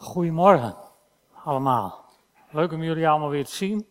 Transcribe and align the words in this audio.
Goedemorgen 0.00 0.74
allemaal. 1.44 2.04
Leuk 2.50 2.72
om 2.72 2.82
jullie 2.82 3.08
allemaal 3.08 3.28
weer 3.28 3.44
te 3.44 3.54
zien. 3.54 3.86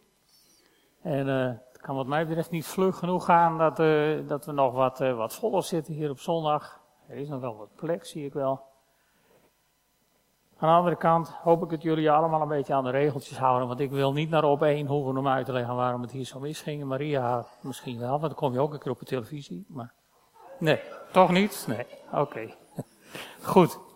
En 1.01 1.27
uh, 1.27 1.45
het 1.45 1.81
kan 1.81 1.95
wat 1.95 2.05
mij 2.05 2.27
betreft 2.27 2.51
niet 2.51 2.65
vlug 2.65 2.97
genoeg 2.97 3.25
gaan 3.25 3.57
dat, 3.57 3.79
uh, 3.79 4.27
dat 4.27 4.45
we 4.45 4.51
nog 4.51 4.73
wat, 4.73 5.01
uh, 5.01 5.17
wat 5.17 5.35
voller 5.35 5.63
zitten 5.63 5.93
hier 5.93 6.09
op 6.09 6.19
zondag. 6.19 6.79
Er 7.07 7.15
is 7.15 7.27
nog 7.27 7.41
wel 7.41 7.57
wat 7.57 7.75
plek, 7.75 8.05
zie 8.05 8.25
ik 8.25 8.33
wel. 8.33 8.61
Aan 10.57 10.69
de 10.69 10.75
andere 10.75 10.95
kant 10.95 11.29
hoop 11.29 11.63
ik 11.63 11.69
dat 11.69 11.81
jullie 11.81 12.11
allemaal 12.11 12.41
een 12.41 12.47
beetje 12.47 12.73
aan 12.73 12.83
de 12.83 12.89
regeltjes 12.89 13.37
houden. 13.37 13.67
Want 13.67 13.79
ik 13.79 13.91
wil 13.91 14.13
niet 14.13 14.29
naar 14.29 14.43
op 14.43 14.63
één 14.63 14.87
hoeven 14.87 15.17
om 15.17 15.27
uit 15.27 15.45
te 15.45 15.51
leggen 15.51 15.75
waarom 15.75 16.01
het 16.01 16.11
hier 16.11 16.25
zo 16.25 16.39
misging. 16.39 16.83
Maria 16.83 17.45
misschien 17.61 17.99
wel, 17.99 18.09
want 18.09 18.21
dan 18.21 18.33
kom 18.33 18.53
je 18.53 18.59
ook 18.59 18.73
een 18.73 18.79
keer 18.79 18.91
op 18.91 18.99
de 18.99 19.05
televisie. 19.05 19.65
Maar 19.67 19.93
nee, 20.59 20.79
toch 21.11 21.31
niet? 21.31 21.65
Nee, 21.67 21.85
oké. 22.11 22.53
Goed. 23.53 23.86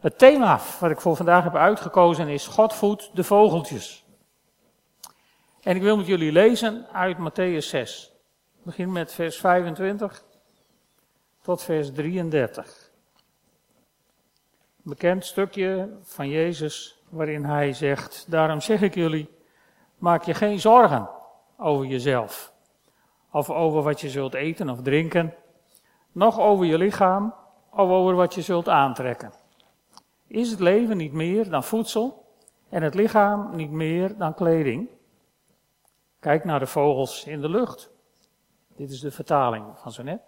Het 0.00 0.18
thema 0.18 0.60
wat 0.80 0.90
ik 0.90 1.00
voor 1.00 1.16
vandaag 1.16 1.44
heb 1.44 1.54
uitgekozen 1.54 2.28
is 2.28 2.46
God 2.46 2.74
voedt 2.74 3.10
de 3.14 3.24
vogeltjes. 3.24 4.04
En 5.62 5.76
ik 5.76 5.82
wil 5.82 5.96
met 5.96 6.06
jullie 6.06 6.32
lezen 6.32 6.86
uit 6.92 7.16
Matthäus 7.16 7.66
6. 7.66 8.12
Ik 8.58 8.64
begin 8.64 8.92
met 8.92 9.12
vers 9.12 9.40
25 9.40 10.24
tot 11.42 11.62
vers 11.62 11.92
33. 11.92 12.90
Een 14.76 14.90
bekend 14.90 15.24
stukje 15.24 15.96
van 16.02 16.28
Jezus 16.28 17.02
waarin 17.08 17.44
hij 17.44 17.72
zegt, 17.72 18.24
daarom 18.28 18.60
zeg 18.60 18.82
ik 18.82 18.94
jullie, 18.94 19.30
maak 19.98 20.24
je 20.24 20.34
geen 20.34 20.60
zorgen 20.60 21.10
over 21.56 21.86
jezelf. 21.86 22.52
Of 23.32 23.50
over 23.50 23.82
wat 23.82 24.00
je 24.00 24.10
zult 24.10 24.34
eten 24.34 24.68
of 24.68 24.82
drinken, 24.82 25.34
nog 26.12 26.38
over 26.38 26.64
je 26.66 26.78
lichaam 26.78 27.34
of 27.70 27.88
over 27.88 28.14
wat 28.14 28.34
je 28.34 28.42
zult 28.42 28.68
aantrekken. 28.68 29.39
Is 30.30 30.50
het 30.50 30.60
leven 30.60 30.96
niet 30.96 31.12
meer 31.12 31.50
dan 31.50 31.64
voedsel 31.64 32.24
en 32.68 32.82
het 32.82 32.94
lichaam 32.94 33.56
niet 33.56 33.70
meer 33.70 34.16
dan 34.16 34.34
kleding? 34.34 34.88
Kijk 36.20 36.44
naar 36.44 36.58
de 36.58 36.66
vogels 36.66 37.24
in 37.24 37.40
de 37.40 37.48
lucht. 37.48 37.90
Dit 38.76 38.90
is 38.90 39.00
de 39.00 39.10
vertaling 39.10 39.64
van 39.74 39.92
zo 39.92 40.02
net. 40.02 40.20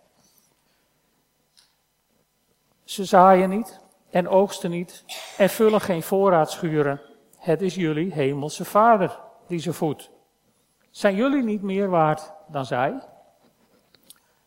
Ze 2.85 3.05
zaaien 3.05 3.51
niet 3.51 3.81
en 4.11 4.29
oogsten 4.29 4.71
niet 4.71 5.05
en 5.39 5.51
vullen 5.51 5.81
geen 5.81 6.03
voorraadschuren. 6.03 7.01
Het 7.37 7.63
is 7.63 7.75
jullie 7.75 8.13
hemelse 8.13 8.65
vader 8.65 9.21
die 9.47 9.59
ze 9.59 9.73
voedt. 9.73 10.11
Zijn 10.91 11.15
jullie 11.15 11.43
niet 11.43 11.63
meer 11.63 11.89
waard 11.89 12.33
dan 12.49 12.67
zij? 12.67 13.03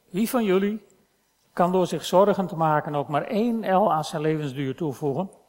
Wie 0.10 0.30
van 0.30 0.44
jullie 0.44 0.86
kan 1.54 1.72
door 1.72 1.88
zich 1.88 2.06
zorgen 2.06 2.48
te 2.48 2.56
maken 2.56 2.96
ook 2.96 3.08
maar 3.08 3.24
één 3.24 3.76
L 3.76 3.92
aan 3.92 4.04
zijn 4.04 4.22
levensduur 4.22 4.76
toevoegen? 4.76 5.44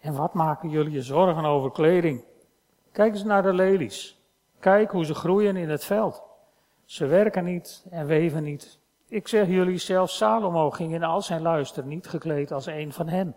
En 0.00 0.14
wat 0.14 0.34
maken 0.34 0.68
jullie 0.68 0.92
je 0.92 1.02
zorgen 1.02 1.44
over 1.44 1.70
kleding? 1.70 2.24
Kijk 2.92 3.12
eens 3.12 3.24
naar 3.24 3.42
de 3.42 3.52
lelies. 3.52 4.20
Kijk 4.58 4.90
hoe 4.90 5.04
ze 5.04 5.14
groeien 5.14 5.56
in 5.56 5.68
het 5.68 5.84
veld. 5.84 6.22
Ze 6.84 7.06
werken 7.06 7.44
niet 7.44 7.86
en 7.90 8.06
weven 8.06 8.42
niet. 8.42 8.78
Ik 9.08 9.28
zeg 9.28 9.46
jullie, 9.46 9.78
zelfs 9.78 10.16
Salomo 10.16 10.70
ging 10.70 10.94
in 10.94 11.02
al 11.02 11.22
zijn 11.22 11.42
luister 11.42 11.84
niet 11.84 12.06
gekleed 12.06 12.52
als 12.52 12.66
een 12.66 12.92
van 12.92 13.08
hen. 13.08 13.36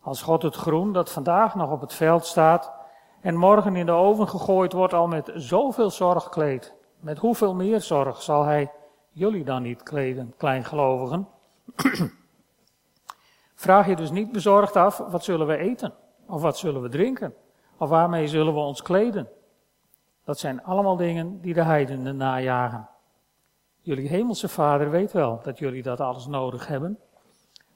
Als 0.00 0.22
God 0.22 0.42
het 0.42 0.54
groen 0.54 0.92
dat 0.92 1.12
vandaag 1.12 1.54
nog 1.54 1.70
op 1.70 1.80
het 1.80 1.92
veld 1.92 2.26
staat 2.26 2.72
en 3.20 3.36
morgen 3.36 3.76
in 3.76 3.86
de 3.86 3.92
oven 3.92 4.28
gegooid 4.28 4.72
wordt 4.72 4.94
al 4.94 5.06
met 5.06 5.32
zoveel 5.34 5.90
zorg 5.90 6.28
kleedt, 6.28 6.74
met 7.00 7.18
hoeveel 7.18 7.54
meer 7.54 7.80
zorg 7.80 8.22
zal 8.22 8.44
hij 8.44 8.70
jullie 9.10 9.44
dan 9.44 9.62
niet 9.62 9.82
kleden, 9.82 10.34
kleingelovigen? 10.36 11.28
Vraag 13.56 13.86
je 13.86 13.96
dus 13.96 14.10
niet 14.10 14.32
bezorgd 14.32 14.76
af, 14.76 14.96
wat 14.96 15.24
zullen 15.24 15.46
we 15.46 15.56
eten? 15.56 15.94
Of 16.26 16.42
wat 16.42 16.58
zullen 16.58 16.82
we 16.82 16.88
drinken? 16.88 17.34
Of 17.76 17.88
waarmee 17.88 18.28
zullen 18.28 18.54
we 18.54 18.60
ons 18.60 18.82
kleden? 18.82 19.28
Dat 20.24 20.38
zijn 20.38 20.62
allemaal 20.64 20.96
dingen 20.96 21.40
die 21.40 21.54
de 21.54 21.62
heidenen 21.62 22.16
najagen. 22.16 22.88
Jullie 23.80 24.08
hemelse 24.08 24.48
vader 24.48 24.90
weet 24.90 25.12
wel 25.12 25.40
dat 25.42 25.58
jullie 25.58 25.82
dat 25.82 26.00
alles 26.00 26.26
nodig 26.26 26.66
hebben. 26.66 26.98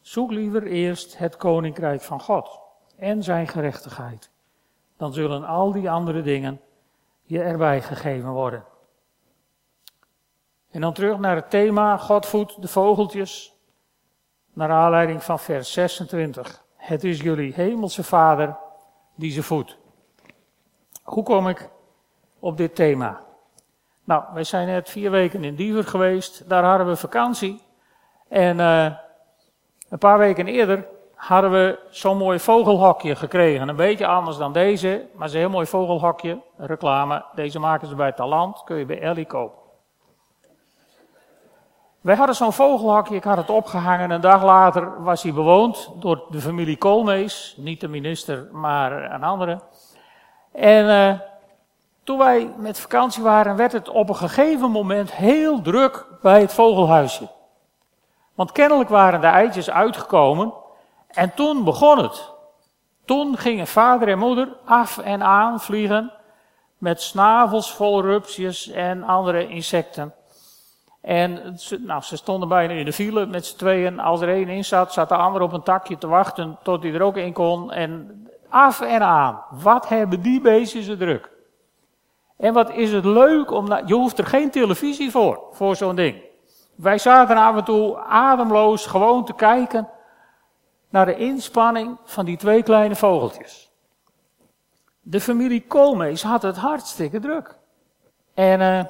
Zoek 0.00 0.30
liever 0.30 0.66
eerst 0.66 1.18
het 1.18 1.36
koninkrijk 1.36 2.00
van 2.00 2.20
God 2.20 2.60
en 2.96 3.22
zijn 3.22 3.48
gerechtigheid. 3.48 4.30
Dan 4.96 5.12
zullen 5.12 5.44
al 5.44 5.72
die 5.72 5.90
andere 5.90 6.22
dingen 6.22 6.60
je 7.22 7.42
erbij 7.42 7.82
gegeven 7.82 8.30
worden. 8.30 8.64
En 10.70 10.80
dan 10.80 10.92
terug 10.92 11.18
naar 11.18 11.36
het 11.36 11.50
thema 11.50 11.96
God 11.96 12.26
voedt 12.26 12.62
de 12.62 12.68
vogeltjes 12.68 13.59
naar 14.60 14.70
aanleiding 14.70 15.22
van 15.22 15.38
vers 15.38 15.72
26. 15.72 16.62
Het 16.76 17.04
is 17.04 17.20
jullie 17.20 17.52
hemelse 17.54 18.02
vader 18.02 18.56
die 19.14 19.30
ze 19.30 19.42
voedt. 19.42 19.76
Hoe 21.02 21.24
kom 21.24 21.48
ik 21.48 21.68
op 22.38 22.56
dit 22.56 22.74
thema? 22.74 23.20
Nou, 24.04 24.22
wij 24.34 24.44
zijn 24.44 24.66
net 24.66 24.90
vier 24.90 25.10
weken 25.10 25.44
in 25.44 25.54
Diever 25.54 25.84
geweest. 25.84 26.48
Daar 26.48 26.64
hadden 26.64 26.86
we 26.86 26.96
vakantie. 26.96 27.62
En 28.28 28.58
uh, 28.58 28.84
een 29.88 29.98
paar 29.98 30.18
weken 30.18 30.46
eerder 30.46 30.86
hadden 31.14 31.50
we 31.50 31.78
zo'n 31.90 32.16
mooi 32.16 32.38
vogelhokje 32.38 33.16
gekregen. 33.16 33.68
Een 33.68 33.76
beetje 33.76 34.06
anders 34.06 34.36
dan 34.36 34.52
deze, 34.52 35.06
maar 35.14 35.28
een 35.28 35.36
heel 35.36 35.50
mooi 35.50 35.66
vogelhokje. 35.66 36.40
Reclame. 36.56 37.24
Deze 37.34 37.58
maken 37.58 37.88
ze 37.88 37.94
bij 37.94 38.12
Talant. 38.12 38.64
Kun 38.64 38.76
je 38.76 38.86
bij 38.86 39.00
Ellie 39.00 39.26
kopen. 39.26 39.59
Wij 42.00 42.16
hadden 42.16 42.36
zo'n 42.36 42.52
vogelhokje, 42.52 43.14
ik 43.14 43.24
had 43.24 43.36
het 43.36 43.50
opgehangen. 43.50 44.10
Een 44.10 44.20
dag 44.20 44.42
later 44.42 45.02
was 45.02 45.22
hij 45.22 45.32
bewoond 45.32 45.90
door 45.94 46.24
de 46.30 46.40
familie 46.40 46.76
Koolmees. 46.76 47.54
Niet 47.56 47.80
de 47.80 47.88
minister, 47.88 48.48
maar 48.52 49.12
een 49.12 49.24
andere. 49.24 49.60
En 50.52 50.84
uh, 50.84 51.20
toen 52.04 52.18
wij 52.18 52.52
met 52.56 52.80
vakantie 52.80 53.22
waren, 53.22 53.56
werd 53.56 53.72
het 53.72 53.88
op 53.88 54.08
een 54.08 54.16
gegeven 54.16 54.70
moment 54.70 55.12
heel 55.12 55.62
druk 55.62 56.06
bij 56.22 56.40
het 56.40 56.52
vogelhuisje. 56.52 57.28
Want 58.34 58.52
kennelijk 58.52 58.88
waren 58.88 59.20
de 59.20 59.26
eitjes 59.26 59.70
uitgekomen 59.70 60.52
en 61.08 61.34
toen 61.34 61.64
begon 61.64 61.98
het. 61.98 62.32
Toen 63.04 63.36
gingen 63.36 63.66
vader 63.66 64.08
en 64.08 64.18
moeder 64.18 64.56
af 64.64 64.98
en 64.98 65.22
aan 65.22 65.60
vliegen 65.60 66.12
met 66.78 67.02
snavels 67.02 67.72
vol 67.72 68.02
rupsjes 68.02 68.68
en 68.68 69.02
andere 69.02 69.48
insecten. 69.48 70.14
En 71.00 71.56
nou, 71.78 72.02
ze 72.02 72.16
stonden 72.16 72.48
bijna 72.48 72.72
in 72.72 72.84
de 72.84 72.92
file 72.92 73.26
met 73.26 73.46
z'n 73.46 73.56
tweeën. 73.56 74.00
Als 74.00 74.20
er 74.20 74.28
één 74.28 74.48
in 74.48 74.64
zat, 74.64 74.92
zat 74.92 75.08
de 75.08 75.16
ander 75.16 75.42
op 75.42 75.52
een 75.52 75.62
takje 75.62 75.98
te 75.98 76.06
wachten 76.06 76.58
tot 76.62 76.82
hij 76.82 76.92
er 76.92 77.02
ook 77.02 77.16
in 77.16 77.32
kon. 77.32 77.72
En 77.72 78.20
af 78.48 78.80
en 78.80 79.02
aan. 79.02 79.42
Wat 79.50 79.88
hebben 79.88 80.22
die 80.22 80.40
beestjes 80.40 80.86
er 80.86 80.98
druk? 80.98 81.30
En 82.36 82.52
wat 82.52 82.70
is 82.70 82.92
het 82.92 83.04
leuk 83.04 83.50
om. 83.50 83.86
je 83.86 83.94
hoeft 83.94 84.18
er 84.18 84.26
geen 84.26 84.50
televisie 84.50 85.10
voor, 85.10 85.42
voor 85.52 85.76
zo'n 85.76 85.96
ding. 85.96 86.22
Wij 86.74 86.98
zaten 86.98 87.36
af 87.36 87.56
en 87.56 87.64
toe 87.64 87.98
ademloos 87.98 88.86
gewoon 88.86 89.24
te 89.24 89.34
kijken 89.34 89.88
naar 90.88 91.06
de 91.06 91.16
inspanning 91.16 91.98
van 92.04 92.24
die 92.24 92.36
twee 92.36 92.62
kleine 92.62 92.96
vogeltjes. 92.96 93.70
De 95.00 95.20
familie 95.20 95.66
Koolmees 95.66 96.22
had 96.22 96.42
het 96.42 96.56
hartstikke 96.56 97.20
druk. 97.20 97.56
En 98.34 98.60
uh, 98.60 98.84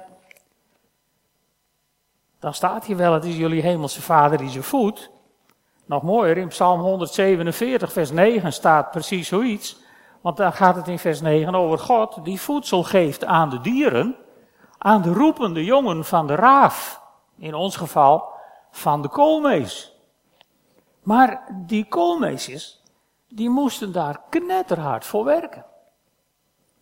dan 2.40 2.54
staat 2.54 2.84
hier 2.84 2.96
wel, 2.96 3.12
het 3.12 3.24
is 3.24 3.36
jullie 3.36 3.62
hemelse 3.62 4.02
vader 4.02 4.38
die 4.38 4.50
ze 4.50 4.62
voedt. 4.62 5.10
Nog 5.86 6.02
mooier, 6.02 6.36
in 6.36 6.48
Psalm 6.48 6.80
147, 6.80 7.92
vers 7.92 8.10
9 8.10 8.52
staat 8.52 8.90
precies 8.90 9.28
zoiets. 9.28 9.78
Want 10.20 10.36
daar 10.36 10.52
gaat 10.52 10.76
het 10.76 10.88
in 10.88 10.98
vers 10.98 11.20
9 11.20 11.54
over 11.54 11.78
God 11.78 12.24
die 12.24 12.40
voedsel 12.40 12.82
geeft 12.82 13.24
aan 13.24 13.50
de 13.50 13.60
dieren, 13.60 14.16
aan 14.78 15.02
de 15.02 15.12
roepende 15.12 15.64
jongen 15.64 16.04
van 16.04 16.26
de 16.26 16.34
raaf. 16.34 17.02
In 17.38 17.54
ons 17.54 17.76
geval 17.76 18.24
van 18.70 19.02
de 19.02 19.08
koolmees. 19.08 19.92
Maar 21.02 21.42
die 21.66 21.84
koolmeesjes, 21.84 22.82
die 23.28 23.50
moesten 23.50 23.92
daar 23.92 24.20
knetterhard 24.28 25.04
voor 25.04 25.24
werken. 25.24 25.64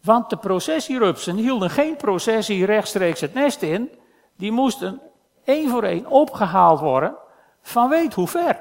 Want 0.03 0.31
de 0.31 0.37
processierupsen 0.37 1.37
hielden 1.37 1.71
geen 1.71 1.97
processie 1.97 2.65
rechtstreeks 2.65 3.21
het 3.21 3.35
nest 3.35 3.63
in. 3.63 3.91
Die 4.37 4.53
moesten 4.53 5.01
één 5.49 5.71
voor 5.71 5.83
één 5.83 6.07
opgehaald 6.07 6.81
worden 6.81 7.17
van 7.63 7.89
weet 7.89 8.15
hoe 8.15 8.29
ver. 8.29 8.61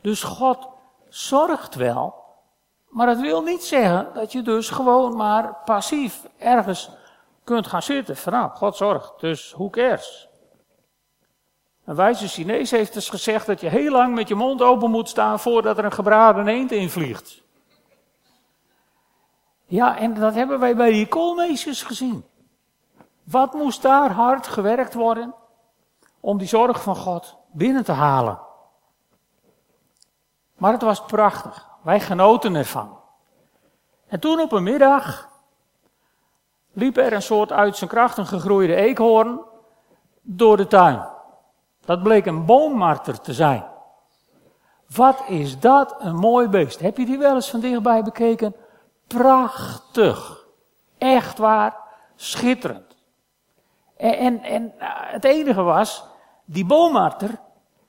Dus 0.00 0.22
God 0.22 0.68
zorgt 1.08 1.74
wel, 1.74 2.14
maar 2.88 3.06
dat 3.06 3.20
wil 3.20 3.42
niet 3.42 3.64
zeggen 3.64 4.08
dat 4.14 4.32
je 4.32 4.42
dus 4.42 4.70
gewoon 4.70 5.16
maar 5.16 5.56
passief 5.64 6.28
ergens 6.38 6.90
kunt 7.44 7.66
gaan 7.66 7.82
zitten. 7.82 8.16
Van 8.16 8.32
nou, 8.32 8.50
God 8.50 8.76
zorgt, 8.76 9.20
dus 9.20 9.52
hoe 9.52 9.70
cares? 9.70 10.28
Een 11.84 11.94
wijze 11.94 12.28
Chinees 12.28 12.70
heeft 12.70 12.94
dus 12.94 13.08
gezegd 13.08 13.46
dat 13.46 13.60
je 13.60 13.68
heel 13.68 13.90
lang 13.90 14.14
met 14.14 14.28
je 14.28 14.34
mond 14.34 14.62
open 14.62 14.90
moet 14.90 15.08
staan 15.08 15.40
voordat 15.40 15.78
er 15.78 15.84
een 15.84 15.92
gebraden 15.92 16.48
eend 16.48 16.72
invliegt. 16.72 17.42
Ja, 19.66 19.98
en 19.98 20.14
dat 20.14 20.34
hebben 20.34 20.58
wij 20.58 20.76
bij 20.76 20.90
die 20.92 21.06
koolmeesters 21.06 21.82
gezien. 21.82 22.24
Wat 23.30 23.54
moest 23.54 23.82
daar 23.82 24.10
hard 24.10 24.46
gewerkt 24.46 24.94
worden 24.94 25.34
om 26.20 26.38
die 26.38 26.48
zorg 26.48 26.82
van 26.82 26.96
God 26.96 27.36
binnen 27.52 27.84
te 27.84 27.92
halen? 27.92 28.40
Maar 30.56 30.72
het 30.72 30.82
was 30.82 31.04
prachtig, 31.04 31.68
Wij 31.82 32.00
genoten 32.00 32.54
ervan. 32.54 32.98
En 34.06 34.20
toen 34.20 34.40
op 34.40 34.52
een 34.52 34.62
middag 34.62 35.28
liep 36.72 36.96
er 36.96 37.12
een 37.12 37.22
soort 37.22 37.52
uit 37.52 37.76
zijn 37.76 37.90
krachten 37.90 38.26
gegroeide 38.26 38.74
eekhoorn 38.74 39.40
door 40.22 40.56
de 40.56 40.66
tuin. 40.66 41.08
Dat 41.80 42.02
bleek 42.02 42.26
een 42.26 42.44
boommarter 42.44 43.20
te 43.20 43.32
zijn. 43.32 43.64
Wat 44.94 45.22
is 45.28 45.58
dat 45.60 45.94
een 45.98 46.16
mooi 46.16 46.48
beest. 46.48 46.80
Heb 46.80 46.96
je 46.96 47.06
die 47.06 47.18
wel 47.18 47.34
eens 47.34 47.50
van 47.50 47.60
dichtbij 47.60 48.02
bekeken? 48.02 48.54
Prachtig. 49.06 50.46
Echt 50.98 51.38
waar, 51.38 51.76
schitterend. 52.14 52.85
En, 53.96 54.42
en, 54.42 54.72
nou, 54.78 54.92
het 55.06 55.24
enige 55.24 55.62
was, 55.62 56.04
die 56.44 56.66
boommarter, 56.66 57.40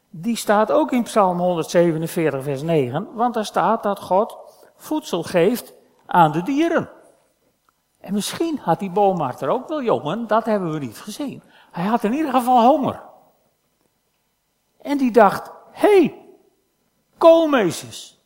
die 0.09 0.35
staat 0.35 0.71
ook 0.71 0.91
in 0.91 1.03
Psalm 1.03 1.39
147, 1.39 2.43
vers 2.43 2.61
9, 2.61 3.07
want 3.13 3.33
daar 3.33 3.45
staat 3.45 3.83
dat 3.83 3.99
God 3.99 4.37
voedsel 4.75 5.23
geeft 5.23 5.73
aan 6.05 6.31
de 6.31 6.43
dieren. 6.43 6.89
En 7.99 8.13
misschien 8.13 8.59
had 8.61 8.79
die 8.79 8.89
boommarter 8.91 9.49
ook 9.49 9.67
wel 9.67 9.81
jongen, 9.81 10.27
dat 10.27 10.45
hebben 10.45 10.71
we 10.71 10.79
niet 10.79 10.97
gezien. 10.97 11.43
Hij 11.71 11.85
had 11.85 12.03
in 12.03 12.13
ieder 12.13 12.31
geval 12.31 12.65
honger. 12.65 13.01
En 14.81 14.97
die 14.97 15.11
dacht, 15.11 15.51
hé, 15.71 15.99
hey, 15.99 16.25
koolmeesjes. 17.17 18.19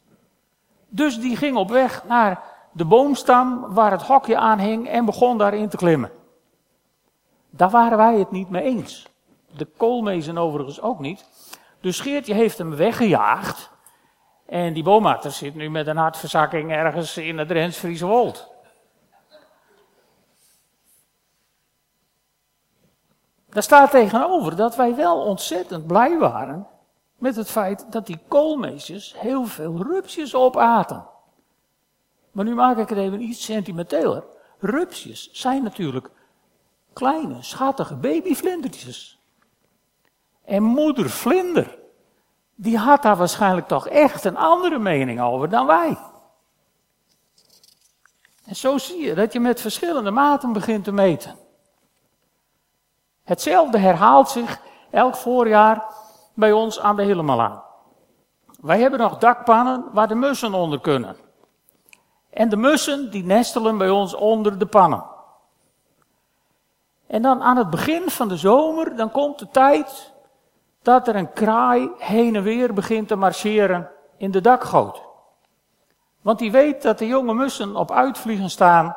Dus 0.88 1.20
die 1.20 1.36
ging 1.36 1.58
op 1.58 1.70
weg 1.70 2.04
naar 2.08 2.44
de 2.72 2.86
boomstam 2.86 3.74
waar 3.74 3.92
het 3.92 4.02
hokje 4.02 4.38
aan 4.38 4.60
hing 4.60 4.88
en 4.88 5.06
begon 5.06 5.38
daarin 5.38 5.70
te 5.70 5.78
klimmen. 5.78 6.12
Daar 7.52 7.70
waren 7.70 7.98
wij 7.98 8.20
het 8.20 8.32
niet 8.32 8.50
mee 8.50 8.64
eens. 8.64 9.08
De 9.56 9.66
koolmezen 9.66 10.38
overigens 10.38 10.82
ook 10.82 11.00
niet. 11.00 11.26
Dus 11.82 12.00
Geertje 12.00 12.34
heeft 12.34 12.58
hem 12.58 12.76
weggejaagd. 12.76 13.70
En 14.46 14.74
die 14.74 14.84
boommarter 14.84 15.32
zit 15.32 15.56
nu 15.56 15.70
met 15.70 15.88
een 15.88 15.98
hartverzakking 15.98 16.72
ergens 16.72 17.18
in 17.18 17.38
het 17.38 17.52
Rens 17.52 18.02
Wold. 18.02 18.50
Daar 23.50 23.64
staat 23.64 23.92
tegenover 23.92 24.56
dat 24.56 24.76
wij 24.76 24.96
wel 24.96 25.22
ontzettend 25.22 25.88
blij 25.88 26.18
waren 26.18 26.68
met 27.18 27.36
het 27.36 27.50
feit 27.50 27.92
dat 27.92 28.06
die 28.06 28.20
koolmeisjes 28.28 29.16
heel 29.18 29.46
veel 29.46 29.84
rupsjes 29.84 30.36
opaten. 30.36 31.06
Maar 32.32 32.46
nu 32.46 32.56
maak 32.56 32.78
ik 32.78 32.90
het 32.90 32.98
even 32.98 33.22
iets 33.22 33.44
sentimenteler. 33.44 34.24
Rupsjes 34.60 35.32
zijn 35.32 35.64
natuurlijk 35.64 36.12
kleine, 36.94 37.38
schattige 37.44 37.96
babyvlindertjes. 37.96 39.20
En 40.46 40.64
moeder 40.64 41.10
vlinder, 41.10 41.78
die 42.56 42.78
had 42.78 43.02
daar 43.02 43.18
waarschijnlijk 43.18 43.68
toch 43.68 43.88
echt 43.88 44.24
een 44.24 44.38
andere 44.38 44.80
mening 44.80 45.22
over 45.22 45.50
dan 45.50 45.66
wij. 45.66 45.98
En 48.46 48.56
zo 48.56 48.78
zie 48.78 49.02
je 49.02 49.14
dat 49.14 49.34
je 49.34 49.40
met 49.40 49.62
verschillende 49.62 50.12
maten 50.12 50.54
begint 50.54 50.84
te 50.84 50.92
meten. 50.92 51.36
Hetzelfde 53.24 53.78
herhaalt 53.78 54.30
zich 54.30 54.60
elk 54.90 55.16
voorjaar 55.16 55.86
bij 56.34 56.52
ons 56.52 56.80
aan 56.80 56.96
de 56.96 57.04
Helemaal 57.04 57.64
Wij 58.62 58.80
hebben 58.80 59.00
nog 59.00 59.18
dakpannen 59.18 59.86
waar 59.92 60.08
de 60.08 60.16
mussen 60.16 60.54
onder 60.54 60.80
kunnen. 60.80 61.16
En 62.30 62.50
de 62.50 62.58
mussen 62.58 63.12
die 63.12 63.24
nestelen 63.24 63.78
bij 63.78 63.90
ons 63.90 64.14
onder 64.14 64.58
de 64.58 64.66
pannen. 64.66 65.11
En 67.12 67.22
dan 67.22 67.42
aan 67.42 67.58
het 67.58 67.70
begin 67.70 68.10
van 68.10 68.28
de 68.28 68.38
zomer, 68.38 68.96
dan 68.96 69.12
komt 69.12 69.40
de 69.40 69.48
tijd 69.50 70.14
dat 70.82 71.08
er 71.08 71.16
een 71.16 71.34
kraai 71.34 71.90
heen 71.98 72.36
en 72.36 72.44
weer 72.44 72.74
begint 72.74 73.08
te 73.08 73.16
marcheren 73.16 73.90
in 74.18 74.32
de 74.32 74.42
dakgoot. 74.42 75.02
Want 76.22 76.40
die 76.40 76.52
weet 76.52 76.82
dat 76.82 76.98
de 76.98 77.08
jonge 77.08 77.34
mussen 77.34 77.76
op 77.76 77.92
uitvliegen 77.92 78.50
staan. 78.50 78.96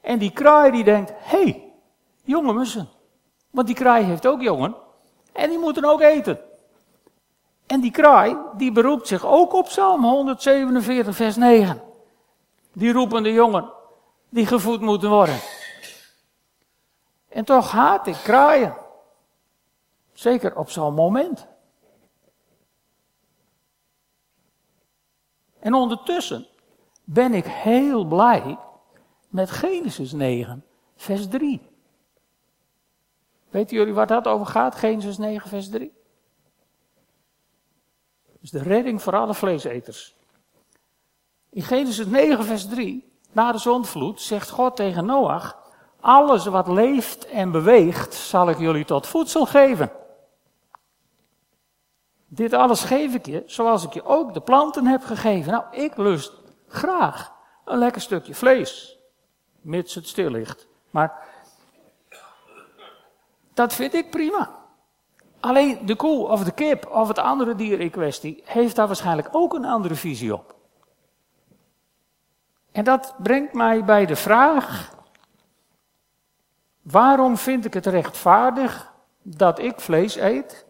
En 0.00 0.18
die 0.18 0.30
kraai 0.30 0.70
die 0.70 0.84
denkt, 0.84 1.12
hé, 1.16 1.42
hey, 1.42 1.72
jonge 2.24 2.52
mussen. 2.52 2.88
Want 3.50 3.66
die 3.66 3.76
kraai 3.76 4.04
heeft 4.04 4.26
ook 4.26 4.42
jongen. 4.42 4.74
En 5.32 5.48
die 5.48 5.58
moeten 5.58 5.84
ook 5.84 6.00
eten. 6.00 6.38
En 7.66 7.80
die 7.80 7.90
kraai, 7.90 8.36
die 8.56 8.72
beroept 8.72 9.06
zich 9.06 9.24
ook 9.24 9.52
op 9.52 9.64
Psalm 9.64 10.04
147, 10.04 11.16
vers 11.16 11.36
9. 11.36 11.82
Die 12.72 12.92
roepen 12.92 13.22
de 13.22 13.32
jongen, 13.32 13.72
die 14.28 14.46
gevoed 14.46 14.80
moeten 14.80 15.10
worden. 15.10 15.38
En 17.36 17.44
toch 17.44 17.70
haat 17.70 18.06
ik 18.06 18.14
kraaien. 18.14 18.76
Zeker 20.12 20.56
op 20.56 20.70
zo'n 20.70 20.94
moment. 20.94 21.46
En 25.58 25.74
ondertussen 25.74 26.46
ben 27.04 27.34
ik 27.34 27.46
heel 27.46 28.04
blij 28.04 28.58
met 29.28 29.50
Genesis 29.50 30.12
9, 30.12 30.64
vers 30.96 31.28
3. 31.28 31.70
Weten 33.48 33.76
jullie 33.76 33.94
waar 33.94 34.06
dat 34.06 34.26
over 34.26 34.46
gaat? 34.46 34.74
Genesis 34.74 35.18
9, 35.18 35.48
vers 35.48 35.68
3. 35.68 35.92
Dus 38.40 38.50
de 38.50 38.62
redding 38.62 39.02
voor 39.02 39.16
alle 39.16 39.34
vleeseters. 39.34 40.16
In 41.50 41.62
Genesis 41.62 42.06
9, 42.06 42.44
vers 42.44 42.68
3, 42.68 43.12
na 43.32 43.52
de 43.52 43.58
zondvloed, 43.58 44.20
zegt 44.20 44.50
God 44.50 44.76
tegen 44.76 45.06
Noach: 45.06 45.65
Alles 46.06 46.46
wat 46.46 46.68
leeft 46.68 47.26
en 47.26 47.50
beweegt, 47.50 48.14
zal 48.14 48.48
ik 48.48 48.58
jullie 48.58 48.84
tot 48.84 49.06
voedsel 49.06 49.46
geven. 49.46 49.90
Dit 52.26 52.52
alles 52.52 52.84
geef 52.84 53.14
ik 53.14 53.26
je, 53.26 53.42
zoals 53.46 53.84
ik 53.84 53.92
je 53.92 54.04
ook 54.04 54.34
de 54.34 54.40
planten 54.40 54.86
heb 54.86 55.02
gegeven. 55.04 55.52
Nou, 55.52 55.64
ik 55.70 55.96
lust 55.96 56.32
graag 56.68 57.32
een 57.64 57.78
lekker 57.78 58.00
stukje 58.00 58.34
vlees, 58.34 58.98
mits 59.60 59.94
het 59.94 60.08
stil 60.08 60.30
ligt. 60.30 60.66
Maar 60.90 61.24
dat 63.54 63.74
vind 63.74 63.94
ik 63.94 64.10
prima. 64.10 64.50
Alleen 65.40 65.86
de 65.86 65.96
koe 65.96 66.28
of 66.28 66.44
de 66.44 66.52
kip 66.52 66.88
of 66.90 67.08
het 67.08 67.18
andere 67.18 67.54
dier 67.54 67.80
in 67.80 67.90
kwestie 67.90 68.42
heeft 68.44 68.76
daar 68.76 68.86
waarschijnlijk 68.86 69.28
ook 69.32 69.54
een 69.54 69.64
andere 69.64 69.94
visie 69.94 70.34
op. 70.34 70.54
En 72.72 72.84
dat 72.84 73.14
brengt 73.18 73.52
mij 73.52 73.84
bij 73.84 74.06
de 74.06 74.16
vraag: 74.16 74.94
waarom 76.90 77.36
vind 77.36 77.64
ik 77.64 77.74
het 77.74 77.86
rechtvaardig 77.86 78.92
dat 79.22 79.58
ik 79.58 79.80
vlees 79.80 80.16
eet? 80.16 80.66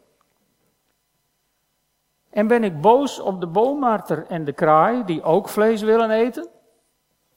En 2.30 2.46
ben 2.46 2.64
ik 2.64 2.80
boos 2.80 3.18
op 3.18 3.40
de 3.40 3.46
boommarter 3.46 4.26
en 4.26 4.44
de 4.44 4.52
kraai 4.52 5.04
die 5.04 5.23
ook 5.23 5.49
vlees 5.49 5.82
willen 5.82 6.11
eten? 6.11 6.49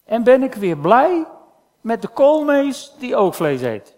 En 0.04 0.24
ben 0.24 0.44
ik 0.44 0.54
weer 0.54 0.78
blij 0.78 1.28
met 1.82 2.02
de 2.02 2.08
koolmees 2.08 2.94
die 3.00 3.16
ook 3.16 3.34
vlees 3.34 3.62
eet? 3.62 3.98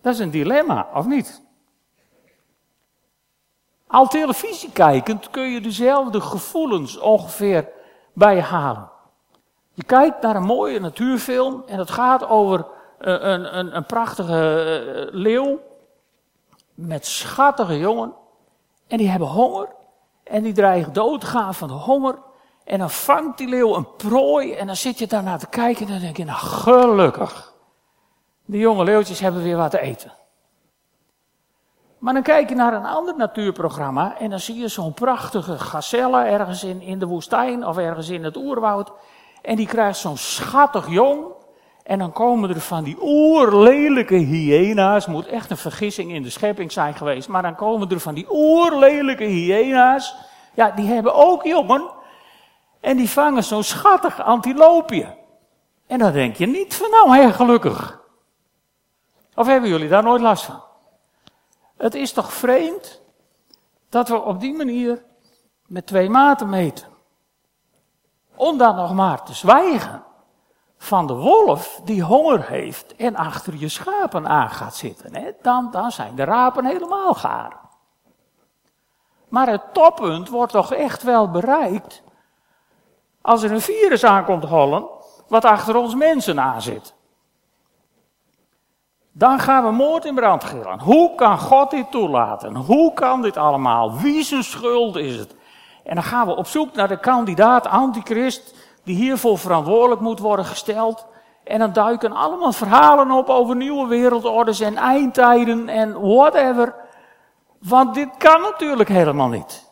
Dat 0.00 0.14
is 0.14 0.18
een 0.18 0.30
dilemma, 0.30 0.88
of 0.94 1.06
niet? 1.06 1.42
Al 3.86 4.08
televisie 4.08 4.72
kijkend 4.72 5.30
kun 5.30 5.50
je 5.50 5.60
dezelfde 5.60 6.20
gevoelens 6.20 6.98
ongeveer 6.98 7.68
bijhalen. 8.12 8.91
Je 9.74 9.84
kijkt 9.84 10.22
naar 10.22 10.36
een 10.36 10.42
mooie 10.42 10.80
natuurfilm 10.80 11.62
en 11.66 11.78
het 11.78 11.90
gaat 11.90 12.28
over 12.28 12.66
een, 12.98 13.58
een, 13.58 13.76
een 13.76 13.86
prachtige 13.86 14.64
eh, 15.10 15.14
leeuw 15.14 15.60
met 16.74 17.06
schattige 17.06 17.78
jongen. 17.78 18.12
En 18.86 18.98
die 18.98 19.08
hebben 19.08 19.28
honger 19.28 19.68
en 20.24 20.42
die 20.42 20.52
dreigen 20.52 20.92
dood 20.92 21.20
te 21.20 21.26
gaan 21.26 21.54
van 21.54 21.68
de 21.68 21.74
honger. 21.74 22.18
En 22.64 22.78
dan 22.78 22.90
vangt 22.90 23.38
die 23.38 23.48
leeuw 23.48 23.74
een 23.74 23.96
prooi 23.96 24.52
en 24.52 24.66
dan 24.66 24.76
zit 24.76 24.98
je 24.98 25.06
daarnaar 25.06 25.38
te 25.38 25.46
kijken 25.46 25.86
en 25.86 25.92
dan 25.92 26.00
denk 26.00 26.16
je, 26.16 26.24
nou 26.24 26.38
gelukkig. 26.38 27.52
De 28.44 28.58
jonge 28.58 28.84
leeuwtjes 28.84 29.20
hebben 29.20 29.42
weer 29.42 29.56
wat 29.56 29.70
te 29.70 29.80
eten. 29.80 30.12
Maar 31.98 32.14
dan 32.14 32.22
kijk 32.22 32.48
je 32.48 32.54
naar 32.54 32.74
een 32.74 32.86
ander 32.86 33.16
natuurprogramma 33.16 34.18
en 34.18 34.30
dan 34.30 34.38
zie 34.38 34.56
je 34.56 34.68
zo'n 34.68 34.94
prachtige 34.94 35.58
gazelle 35.58 36.24
ergens 36.24 36.64
in, 36.64 36.80
in 36.80 36.98
de 36.98 37.06
woestijn 37.06 37.66
of 37.66 37.76
ergens 37.76 38.08
in 38.08 38.24
het 38.24 38.36
oerwoud. 38.36 38.92
En 39.42 39.56
die 39.56 39.66
krijgt 39.66 39.98
zo'n 39.98 40.16
schattig 40.16 40.88
jong. 40.88 41.24
En 41.82 41.98
dan 41.98 42.12
komen 42.12 42.50
er 42.50 42.60
van 42.60 42.84
die 42.84 42.96
oerlelijke 43.00 44.14
hyena's, 44.14 45.06
moet 45.06 45.26
echt 45.26 45.50
een 45.50 45.56
vergissing 45.56 46.12
in 46.12 46.22
de 46.22 46.30
schepping 46.30 46.72
zijn 46.72 46.94
geweest, 46.94 47.28
maar 47.28 47.42
dan 47.42 47.54
komen 47.54 47.90
er 47.90 48.00
van 48.00 48.14
die 48.14 48.26
oerlelijke 48.30 49.24
hyena's. 49.24 50.14
Ja, 50.54 50.70
die 50.70 50.86
hebben 50.86 51.14
ook 51.14 51.44
jongen. 51.44 51.90
En 52.80 52.96
die 52.96 53.10
vangen 53.10 53.44
zo'n 53.44 53.62
schattig 53.62 54.22
antiloopje. 54.22 55.16
En 55.86 55.98
dan 55.98 56.12
denk 56.12 56.36
je 56.36 56.46
niet 56.46 56.74
van 56.74 56.90
nou, 56.90 57.16
heel 57.16 57.32
gelukkig. 57.32 58.00
Of 59.34 59.46
hebben 59.46 59.70
jullie 59.70 59.88
daar 59.88 60.02
nooit 60.02 60.20
last 60.22 60.44
van? 60.44 60.62
Het 61.76 61.94
is 61.94 62.12
toch 62.12 62.32
vreemd 62.32 63.02
dat 63.88 64.08
we 64.08 64.20
op 64.20 64.40
die 64.40 64.54
manier 64.54 65.04
met 65.66 65.86
twee 65.86 66.08
maten 66.08 66.48
meten. 66.48 66.91
Om 68.42 68.58
dan 68.58 68.76
nog 68.76 68.92
maar 68.94 69.22
te 69.22 69.34
zwijgen 69.34 70.02
van 70.78 71.06
de 71.06 71.14
wolf 71.14 71.80
die 71.84 72.02
honger 72.02 72.48
heeft 72.48 72.96
en 72.96 73.16
achter 73.16 73.54
je 73.56 73.68
schapen 73.68 74.28
aan 74.28 74.50
gaat 74.50 74.76
zitten. 74.76 75.14
Hè? 75.14 75.30
Dan, 75.42 75.70
dan 75.70 75.92
zijn 75.92 76.14
de 76.14 76.24
rapen 76.24 76.64
helemaal 76.64 77.14
gaar. 77.14 77.60
Maar 79.28 79.48
het 79.48 79.62
toppunt 79.74 80.28
wordt 80.28 80.52
toch 80.52 80.72
echt 80.72 81.02
wel 81.02 81.30
bereikt 81.30 82.02
als 83.20 83.42
er 83.42 83.52
een 83.52 83.60
virus 83.60 84.04
aankomt 84.04 84.44
hollen 84.44 84.86
wat 85.28 85.44
achter 85.44 85.76
ons 85.76 85.94
mensen 85.94 86.40
aan 86.40 86.62
zit. 86.62 86.94
Dan 89.12 89.38
gaan 89.38 89.64
we 89.64 89.70
moord 89.70 90.04
in 90.04 90.14
brand 90.14 90.44
gillen. 90.44 90.80
Hoe 90.80 91.14
kan 91.14 91.38
God 91.38 91.70
dit 91.70 91.90
toelaten? 91.90 92.56
Hoe 92.56 92.92
kan 92.92 93.22
dit 93.22 93.36
allemaal? 93.36 93.96
Wie 93.96 94.22
zijn 94.22 94.44
schuld 94.44 94.96
is 94.96 95.16
het? 95.16 95.34
En 95.84 95.94
dan 95.94 96.04
gaan 96.04 96.26
we 96.26 96.36
op 96.36 96.46
zoek 96.46 96.74
naar 96.74 96.88
de 96.88 97.00
kandidaat 97.00 97.66
antichrist 97.66 98.54
die 98.84 98.96
hiervoor 98.96 99.38
verantwoordelijk 99.38 100.00
moet 100.00 100.18
worden 100.18 100.44
gesteld. 100.44 101.06
En 101.44 101.58
dan 101.58 101.72
duiken 101.72 102.12
allemaal 102.12 102.52
verhalen 102.52 103.10
op 103.10 103.28
over 103.28 103.56
nieuwe 103.56 103.86
wereldorders 103.86 104.60
en 104.60 104.76
eindtijden 104.76 105.68
en 105.68 106.00
whatever. 106.00 106.74
Want 107.58 107.94
dit 107.94 108.16
kan 108.16 108.40
natuurlijk 108.40 108.88
helemaal 108.88 109.28
niet. 109.28 109.70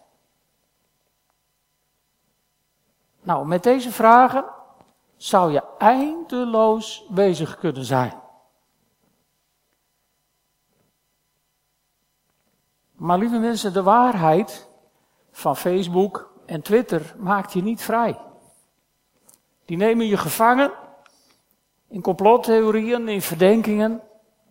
Nou, 3.22 3.46
met 3.46 3.62
deze 3.62 3.92
vragen 3.92 4.44
zou 5.16 5.52
je 5.52 5.62
eindeloos 5.78 7.06
bezig 7.08 7.58
kunnen 7.58 7.84
zijn. 7.84 8.12
Maar 12.92 13.18
lieve 13.18 13.38
mensen, 13.38 13.72
de 13.72 13.82
waarheid 13.82 14.69
van 15.40 15.56
Facebook 15.56 16.32
en 16.46 16.62
Twitter 16.62 17.14
maakt 17.18 17.52
je 17.52 17.62
niet 17.62 17.82
vrij. 17.82 18.18
Die 19.64 19.76
nemen 19.76 20.06
je 20.06 20.16
gevangen 20.16 20.72
in 21.88 22.02
complottheorieën, 22.02 23.08
in 23.08 23.22
verdenkingen, 23.22 24.02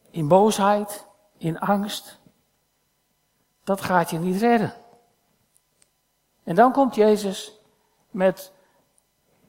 in 0.09 0.27
boosheid, 0.27 1.07
in 1.37 1.59
angst. 1.59 2.19
Dat 3.63 3.81
gaat 3.81 4.09
je 4.09 4.17
niet 4.17 4.41
redden. 4.41 4.73
En 6.43 6.55
dan 6.55 6.71
komt 6.71 6.95
Jezus 6.95 7.59
met 8.11 8.51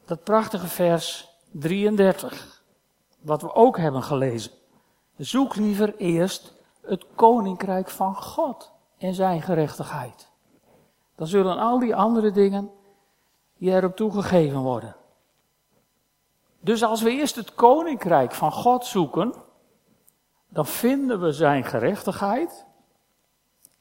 dat 0.04 0.24
prachtige 0.24 0.66
vers 0.66 1.28
33, 1.50 2.62
wat 3.20 3.42
we 3.42 3.54
ook 3.54 3.78
hebben 3.78 4.02
gelezen. 4.02 4.52
Zoek 5.16 5.54
liever 5.56 5.96
eerst 5.96 6.54
het 6.80 7.06
koninkrijk 7.14 7.90
van 7.90 8.16
God 8.16 8.72
en 8.98 9.14
zijn 9.14 9.42
gerechtigheid. 9.42 10.29
Dan 11.20 11.28
zullen 11.28 11.58
al 11.58 11.78
die 11.78 11.96
andere 11.96 12.30
dingen 12.30 12.70
je 13.54 13.70
erop 13.70 13.96
toegegeven 13.96 14.60
worden. 14.60 14.96
Dus 16.60 16.82
als 16.82 17.02
we 17.02 17.10
eerst 17.10 17.36
het 17.36 17.54
koninkrijk 17.54 18.32
van 18.32 18.52
God 18.52 18.86
zoeken, 18.86 19.34
dan 20.48 20.66
vinden 20.66 21.20
we 21.20 21.32
zijn 21.32 21.64
gerechtigheid. 21.64 22.66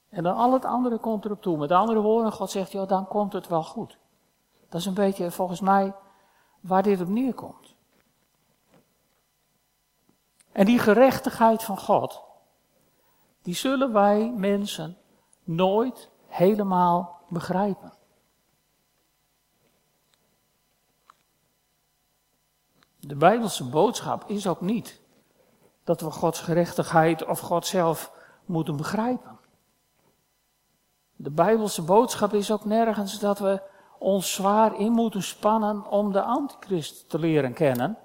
En 0.09 0.23
dan 0.23 0.35
al 0.35 0.53
het 0.53 0.65
andere 0.65 0.97
komt 0.97 1.25
erop 1.25 1.41
toe. 1.41 1.57
Met 1.57 1.71
andere 1.71 1.99
woorden, 2.01 2.31
God 2.31 2.51
zegt, 2.51 2.71
ja, 2.71 2.85
dan 2.85 3.07
komt 3.07 3.33
het 3.33 3.47
wel 3.47 3.63
goed. 3.63 3.97
Dat 4.69 4.79
is 4.79 4.85
een 4.85 4.93
beetje 4.93 5.31
volgens 5.31 5.61
mij 5.61 5.93
waar 6.59 6.83
dit 6.83 7.01
op 7.01 7.07
neerkomt. 7.07 7.75
En 10.51 10.65
die 10.65 10.79
gerechtigheid 10.79 11.63
van 11.63 11.77
God, 11.77 12.21
die 13.41 13.55
zullen 13.55 13.93
wij 13.93 14.33
mensen 14.35 14.97
nooit 15.43 16.09
helemaal 16.27 17.17
begrijpen. 17.29 17.93
De 22.99 23.15
Bijbelse 23.15 23.69
boodschap 23.69 24.29
is 24.29 24.47
ook 24.47 24.61
niet 24.61 25.01
dat 25.83 26.01
we 26.01 26.11
Gods 26.11 26.39
gerechtigheid 26.39 27.25
of 27.25 27.39
God 27.39 27.65
zelf 27.65 28.11
moeten 28.45 28.75
begrijpen. 28.77 29.39
De 31.15 31.31
Bijbelse 31.31 31.81
boodschap 31.81 32.33
is 32.33 32.51
ook 32.51 32.65
nergens 32.65 33.19
dat 33.19 33.39
we 33.39 33.61
ons 33.99 34.33
zwaar 34.33 34.79
in 34.79 34.91
moeten 34.91 35.23
spannen 35.23 35.89
om 35.89 36.11
de 36.11 36.21
antichrist 36.21 37.09
te 37.09 37.19
leren 37.19 37.53
kennen. 37.53 37.97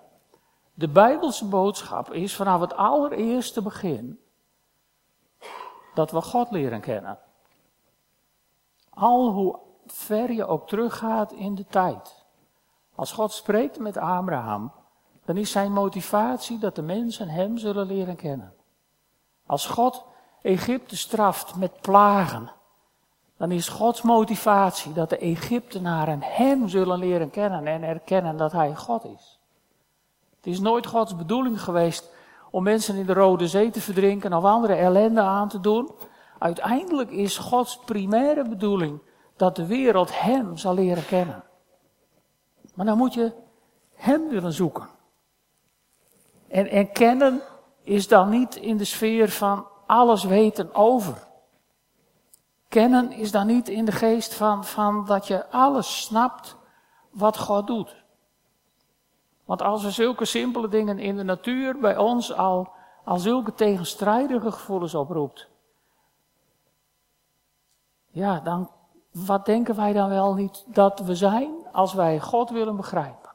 De 0.74 0.88
Bijbelse 0.88 1.48
boodschap 1.48 2.12
is 2.12 2.36
vanaf 2.36 2.60
het 2.60 2.74
allereerste 2.74 3.62
begin 3.62 4.20
dat 5.94 6.10
we 6.10 6.20
God 6.20 6.50
leren 6.50 6.80
kennen. 6.80 7.18
Al 8.94 9.30
hoe 9.30 9.58
ver 9.86 10.32
je 10.32 10.46
ook 10.46 10.68
teruggaat 10.68 11.32
in 11.32 11.54
de 11.54 11.66
tijd. 11.66 12.24
Als 12.94 13.12
God 13.12 13.32
spreekt 13.32 13.78
met 13.78 13.96
Abraham, 13.96 14.72
dan 15.24 15.36
is 15.36 15.50
zijn 15.50 15.72
motivatie 15.72 16.58
dat 16.58 16.74
de 16.74 16.82
mensen 16.82 17.28
hem 17.28 17.58
zullen 17.58 17.86
leren 17.86 18.16
kennen. 18.16 18.52
Als 19.46 19.66
God 19.66 20.04
Egypte 20.42 20.96
straft 20.96 21.56
met 21.56 21.80
plagen, 21.80 22.50
dan 23.36 23.50
is 23.50 23.68
Gods 23.68 24.02
motivatie 24.02 24.92
dat 24.92 25.10
de 25.10 25.18
Egyptenaren 25.18 26.18
hem 26.22 26.68
zullen 26.68 26.98
leren 26.98 27.30
kennen 27.30 27.66
en 27.66 27.82
erkennen 27.82 28.36
dat 28.36 28.52
hij 28.52 28.74
God 28.74 29.04
is. 29.04 29.38
Het 30.36 30.46
is 30.46 30.60
nooit 30.60 30.86
Gods 30.86 31.16
bedoeling 31.16 31.60
geweest 31.60 32.10
om 32.50 32.62
mensen 32.62 32.96
in 32.96 33.06
de 33.06 33.12
Rode 33.12 33.48
Zee 33.48 33.70
te 33.70 33.80
verdrinken 33.80 34.32
of 34.32 34.44
andere 34.44 34.74
ellende 34.74 35.20
aan 35.20 35.48
te 35.48 35.60
doen. 35.60 35.90
Uiteindelijk 36.44 37.10
is 37.10 37.38
Gods 37.38 37.78
primaire 37.78 38.48
bedoeling 38.48 39.00
dat 39.36 39.56
de 39.56 39.66
wereld 39.66 40.20
hem 40.20 40.56
zal 40.56 40.74
leren 40.74 41.06
kennen. 41.06 41.44
Maar 42.74 42.86
dan 42.86 42.98
moet 42.98 43.14
je 43.14 43.32
hem 43.94 44.28
willen 44.28 44.52
zoeken. 44.52 44.88
En 46.48 46.70
erkennen 46.70 47.42
is 47.82 48.08
dan 48.08 48.28
niet 48.28 48.56
in 48.56 48.76
de 48.76 48.84
sfeer 48.84 49.28
van 49.28 49.66
alles 49.86 50.24
weten 50.24 50.74
over. 50.74 51.26
Kennen 52.68 53.12
is 53.12 53.30
dan 53.30 53.46
niet 53.46 53.68
in 53.68 53.84
de 53.84 53.92
geest 53.92 54.34
van, 54.34 54.64
van 54.64 55.06
dat 55.06 55.26
je 55.26 55.50
alles 55.50 56.02
snapt 56.02 56.56
wat 57.10 57.38
God 57.38 57.66
doet. 57.66 58.04
Want 59.44 59.62
als 59.62 59.84
er 59.84 59.92
zulke 59.92 60.24
simpele 60.24 60.68
dingen 60.68 60.98
in 60.98 61.16
de 61.16 61.24
natuur 61.24 61.78
bij 61.78 61.96
ons 61.96 62.32
al, 62.32 62.72
al 63.04 63.18
zulke 63.18 63.54
tegenstrijdige 63.54 64.52
gevoelens 64.52 64.94
oproept. 64.94 65.52
Ja, 68.14 68.40
dan, 68.40 68.70
wat 69.10 69.46
denken 69.46 69.76
wij 69.76 69.92
dan 69.92 70.08
wel 70.08 70.34
niet 70.34 70.64
dat 70.66 71.00
we 71.00 71.14
zijn 71.14 71.50
als 71.72 71.94
wij 71.94 72.20
God 72.20 72.50
willen 72.50 72.76
begrijpen? 72.76 73.30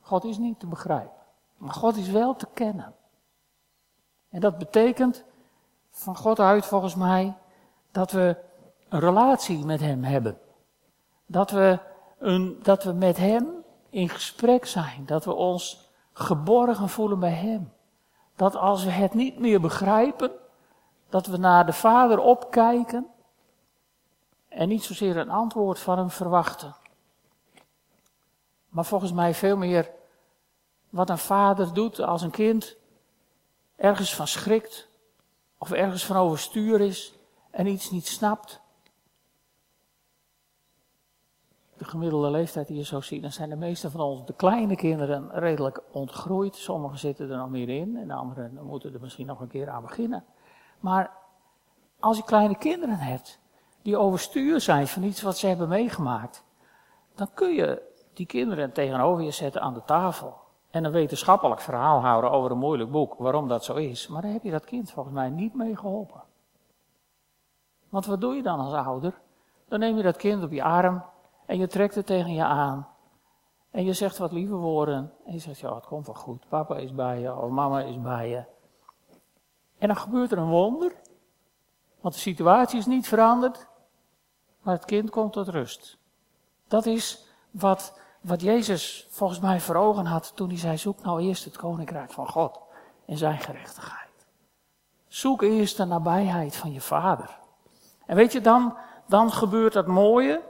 God 0.00 0.24
is 0.24 0.38
niet 0.38 0.60
te 0.60 0.66
begrijpen, 0.66 1.22
maar 1.56 1.72
God 1.72 1.96
is 1.96 2.08
wel 2.08 2.36
te 2.36 2.46
kennen. 2.54 2.94
En 4.30 4.40
dat 4.40 4.58
betekent 4.58 5.24
van 5.90 6.16
God 6.16 6.40
uit 6.40 6.66
volgens 6.66 6.94
mij 6.94 7.34
dat 7.90 8.10
we 8.10 8.36
een 8.88 9.00
relatie 9.00 9.64
met 9.64 9.80
Hem 9.80 10.04
hebben. 10.04 10.38
Dat 11.26 11.50
we, 11.50 11.78
een, 12.18 12.58
dat 12.62 12.84
we 12.84 12.92
met 12.92 13.16
Hem 13.16 13.46
in 13.90 14.08
gesprek 14.08 14.66
zijn. 14.66 15.06
Dat 15.06 15.24
we 15.24 15.34
ons 15.34 15.90
geborgen 16.12 16.88
voelen 16.88 17.18
bij 17.18 17.32
Hem. 17.32 17.72
Dat 18.36 18.56
als 18.56 18.84
we 18.84 18.90
het 18.90 19.14
niet 19.14 19.38
meer 19.38 19.60
begrijpen, 19.60 20.30
dat 21.08 21.26
we 21.26 21.36
naar 21.36 21.66
de 21.66 21.72
Vader 21.72 22.18
opkijken 22.18 23.06
en 24.56 24.68
niet 24.68 24.84
zozeer 24.84 25.16
een 25.16 25.30
antwoord 25.30 25.78
van 25.78 25.98
Hem 25.98 26.10
verwachten. 26.10 26.74
Maar 28.68 28.84
volgens 28.84 29.12
mij 29.12 29.34
veel 29.34 29.56
meer 29.56 29.90
wat 30.90 31.10
een 31.10 31.18
vader 31.18 31.74
doet 31.74 32.00
als 32.00 32.22
een 32.22 32.30
kind 32.30 32.76
ergens 33.76 34.14
van 34.14 34.26
schrikt 34.26 34.88
of 35.58 35.72
ergens 35.72 36.06
van 36.06 36.16
overstuur 36.16 36.80
is 36.80 37.14
en 37.50 37.66
iets 37.66 37.90
niet 37.90 38.06
snapt. 38.06 38.60
de 41.76 41.84
gemiddelde 41.84 42.30
leeftijd 42.30 42.66
die 42.66 42.76
je 42.76 42.84
zo 42.84 43.00
ziet, 43.00 43.22
dan 43.22 43.32
zijn 43.32 43.50
de 43.50 43.56
meeste 43.56 43.90
van 43.90 44.00
ons, 44.00 44.26
de 44.26 44.34
kleine 44.34 44.76
kinderen, 44.76 45.30
redelijk 45.32 45.82
ontgroeid. 45.92 46.56
Sommigen 46.56 46.98
zitten 46.98 47.30
er 47.30 47.36
nog 47.36 47.50
meer 47.50 47.68
in 47.68 47.96
en 47.96 48.08
de 48.08 48.14
anderen 48.14 48.64
moeten 48.64 48.94
er 48.94 49.00
misschien 49.00 49.26
nog 49.26 49.40
een 49.40 49.48
keer 49.48 49.68
aan 49.68 49.82
beginnen. 49.82 50.24
Maar 50.80 51.16
als 52.00 52.16
je 52.16 52.24
kleine 52.24 52.56
kinderen 52.58 52.98
hebt, 52.98 53.38
die 53.86 53.96
overstuur 53.96 54.60
zijn 54.60 54.88
van 54.88 55.02
iets 55.02 55.22
wat 55.22 55.38
ze 55.38 55.46
hebben 55.46 55.68
meegemaakt, 55.68 56.44
dan 57.14 57.28
kun 57.34 57.54
je 57.54 57.82
die 58.12 58.26
kinderen 58.26 58.72
tegenover 58.72 59.24
je 59.24 59.30
zetten 59.30 59.62
aan 59.62 59.74
de 59.74 59.82
tafel. 59.84 60.36
En 60.70 60.84
een 60.84 60.92
wetenschappelijk 60.92 61.60
verhaal 61.60 62.00
houden 62.00 62.30
over 62.30 62.50
een 62.50 62.58
moeilijk 62.58 62.90
boek, 62.90 63.14
waarom 63.18 63.48
dat 63.48 63.64
zo 63.64 63.74
is. 63.74 64.08
Maar 64.08 64.22
dan 64.22 64.30
heb 64.30 64.42
je 64.42 64.50
dat 64.50 64.64
kind 64.64 64.90
volgens 64.90 65.14
mij 65.14 65.28
niet 65.30 65.54
mee 65.54 65.76
geholpen. 65.76 66.22
Want 67.88 68.06
wat 68.06 68.20
doe 68.20 68.34
je 68.34 68.42
dan 68.42 68.58
als 68.58 68.72
ouder? 68.72 69.20
Dan 69.68 69.78
neem 69.78 69.96
je 69.96 70.02
dat 70.02 70.16
kind 70.16 70.42
op 70.42 70.52
je 70.52 70.62
arm 70.62 71.04
en 71.46 71.58
je 71.58 71.66
trekt 71.66 71.94
het 71.94 72.06
tegen 72.06 72.32
je 72.32 72.44
aan. 72.44 72.88
En 73.70 73.84
je 73.84 73.92
zegt 73.92 74.18
wat 74.18 74.32
lieve 74.32 74.54
woorden. 74.54 75.12
En 75.26 75.32
je 75.32 75.38
zegt, 75.38 75.58
ja, 75.58 75.74
het 75.74 75.86
komt 75.86 76.06
wel 76.06 76.14
goed. 76.14 76.48
Papa 76.48 76.76
is 76.76 76.94
bij 76.94 77.20
je 77.20 77.36
of 77.36 77.50
mama 77.50 77.80
is 77.80 78.00
bij 78.00 78.28
je. 78.28 78.44
En 79.78 79.88
dan 79.88 79.96
gebeurt 79.96 80.32
er 80.32 80.38
een 80.38 80.48
wonder. 80.48 80.92
Want 82.00 82.14
de 82.14 82.20
situatie 82.20 82.78
is 82.78 82.86
niet 82.86 83.08
veranderd. 83.08 83.68
Maar 84.66 84.74
het 84.74 84.84
kind 84.84 85.10
komt 85.10 85.32
tot 85.32 85.48
rust. 85.48 85.98
Dat 86.68 86.86
is 86.86 87.26
wat, 87.50 87.98
wat 88.20 88.40
Jezus 88.40 89.06
volgens 89.10 89.40
mij 89.40 89.60
voor 89.60 89.74
ogen 89.74 90.06
had 90.06 90.32
toen 90.34 90.48
hij 90.48 90.58
zei, 90.58 90.78
zoek 90.78 91.02
nou 91.02 91.20
eerst 91.20 91.44
het 91.44 91.56
koninkrijk 91.56 92.12
van 92.12 92.28
God 92.28 92.60
en 93.04 93.16
zijn 93.16 93.38
gerechtigheid. 93.38 94.26
Zoek 95.08 95.42
eerst 95.42 95.76
de 95.76 95.84
nabijheid 95.84 96.56
van 96.56 96.72
je 96.72 96.80
vader. 96.80 97.38
En 98.06 98.16
weet 98.16 98.32
je, 98.32 98.40
dan, 98.40 98.76
dan 99.06 99.32
gebeurt 99.32 99.72
dat 99.72 99.86
mooie. 99.86 100.42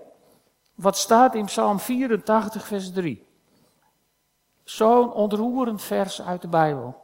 Wat 0.74 0.96
staat 0.96 1.34
in 1.34 1.44
Psalm 1.44 1.78
84, 1.78 2.66
vers 2.66 2.92
3. 2.92 3.26
Zo'n 4.64 5.12
ontroerend 5.12 5.82
vers 5.82 6.22
uit 6.22 6.42
de 6.42 6.48
Bijbel. 6.48 7.02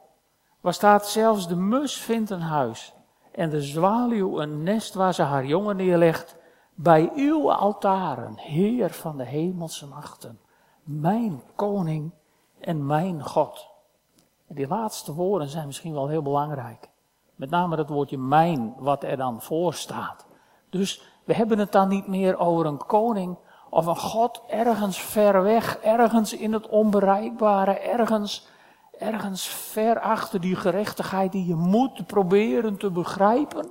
Waar 0.60 0.74
staat 0.74 1.08
zelfs 1.08 1.48
de 1.48 1.56
mus 1.56 1.96
vindt 1.96 2.30
een 2.30 2.40
huis 2.40 2.94
en 3.32 3.50
de 3.50 3.62
zwaluw 3.62 4.40
een 4.40 4.62
nest 4.62 4.94
waar 4.94 5.14
ze 5.14 5.22
haar 5.22 5.44
jongen 5.44 5.76
neerlegt. 5.76 6.40
Bij 6.74 7.10
uw 7.14 7.52
altaren, 7.52 8.34
Heer 8.36 8.90
van 8.90 9.16
de 9.16 9.24
hemelse 9.24 9.86
machten, 9.86 10.40
mijn 10.82 11.42
koning 11.54 12.10
en 12.60 12.86
mijn 12.86 13.24
God. 13.24 13.66
Die 14.48 14.68
laatste 14.68 15.14
woorden 15.14 15.48
zijn 15.48 15.66
misschien 15.66 15.92
wel 15.92 16.08
heel 16.08 16.22
belangrijk. 16.22 16.90
Met 17.34 17.50
name 17.50 17.76
dat 17.76 17.88
woordje 17.88 18.18
mijn, 18.18 18.74
wat 18.78 19.02
er 19.02 19.16
dan 19.16 19.42
voor 19.42 19.74
staat. 19.74 20.26
Dus 20.70 21.02
we 21.24 21.34
hebben 21.34 21.58
het 21.58 21.72
dan 21.72 21.88
niet 21.88 22.06
meer 22.06 22.38
over 22.38 22.66
een 22.66 22.86
koning 22.86 23.36
of 23.70 23.86
een 23.86 23.96
God 23.96 24.42
ergens 24.48 24.98
ver 24.98 25.42
weg, 25.42 25.76
ergens 25.76 26.32
in 26.32 26.52
het 26.52 26.68
onbereikbare, 26.68 27.78
ergens, 27.78 28.46
ergens 28.98 29.46
ver 29.46 30.00
achter 30.00 30.40
die 30.40 30.56
gerechtigheid 30.56 31.32
die 31.32 31.46
je 31.46 31.54
moet 31.54 32.06
proberen 32.06 32.76
te 32.76 32.90
begrijpen. 32.90 33.70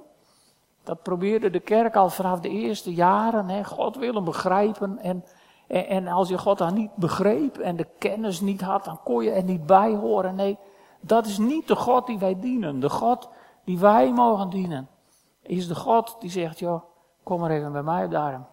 Dat 0.83 1.01
probeerde 1.03 1.49
de 1.49 1.59
kerk 1.59 1.95
al 1.95 2.09
vanaf 2.09 2.39
de 2.39 2.49
eerste 2.49 2.93
jaren. 2.93 3.49
Hè. 3.49 3.63
God 3.63 3.95
wil 3.95 4.13
hem 4.13 4.23
begrijpen. 4.23 4.97
En, 4.97 5.23
en, 5.67 5.87
en, 5.87 6.07
als 6.07 6.29
je 6.29 6.37
God 6.37 6.57
dan 6.57 6.73
niet 6.73 6.95
begreep 6.95 7.57
en 7.57 7.75
de 7.75 7.87
kennis 7.99 8.41
niet 8.41 8.61
had, 8.61 8.85
dan 8.85 8.99
kon 9.03 9.23
je 9.23 9.31
er 9.31 9.43
niet 9.43 9.65
bij 9.65 9.95
horen. 9.95 10.35
Nee, 10.35 10.57
dat 11.01 11.25
is 11.25 11.37
niet 11.37 11.67
de 11.67 11.75
God 11.75 12.07
die 12.07 12.19
wij 12.19 12.39
dienen. 12.39 12.79
De 12.79 12.89
God 12.89 13.29
die 13.63 13.79
wij 13.79 14.11
mogen 14.11 14.49
dienen, 14.49 14.89
is 15.41 15.67
de 15.67 15.75
God 15.75 16.15
die 16.19 16.29
zegt, 16.29 16.59
joh, 16.59 16.83
kom 17.23 17.39
maar 17.39 17.51
even 17.51 17.71
bij 17.71 17.83
mij 17.83 18.05
op 18.05 18.11
de 18.11 18.17
arm. 18.17 18.45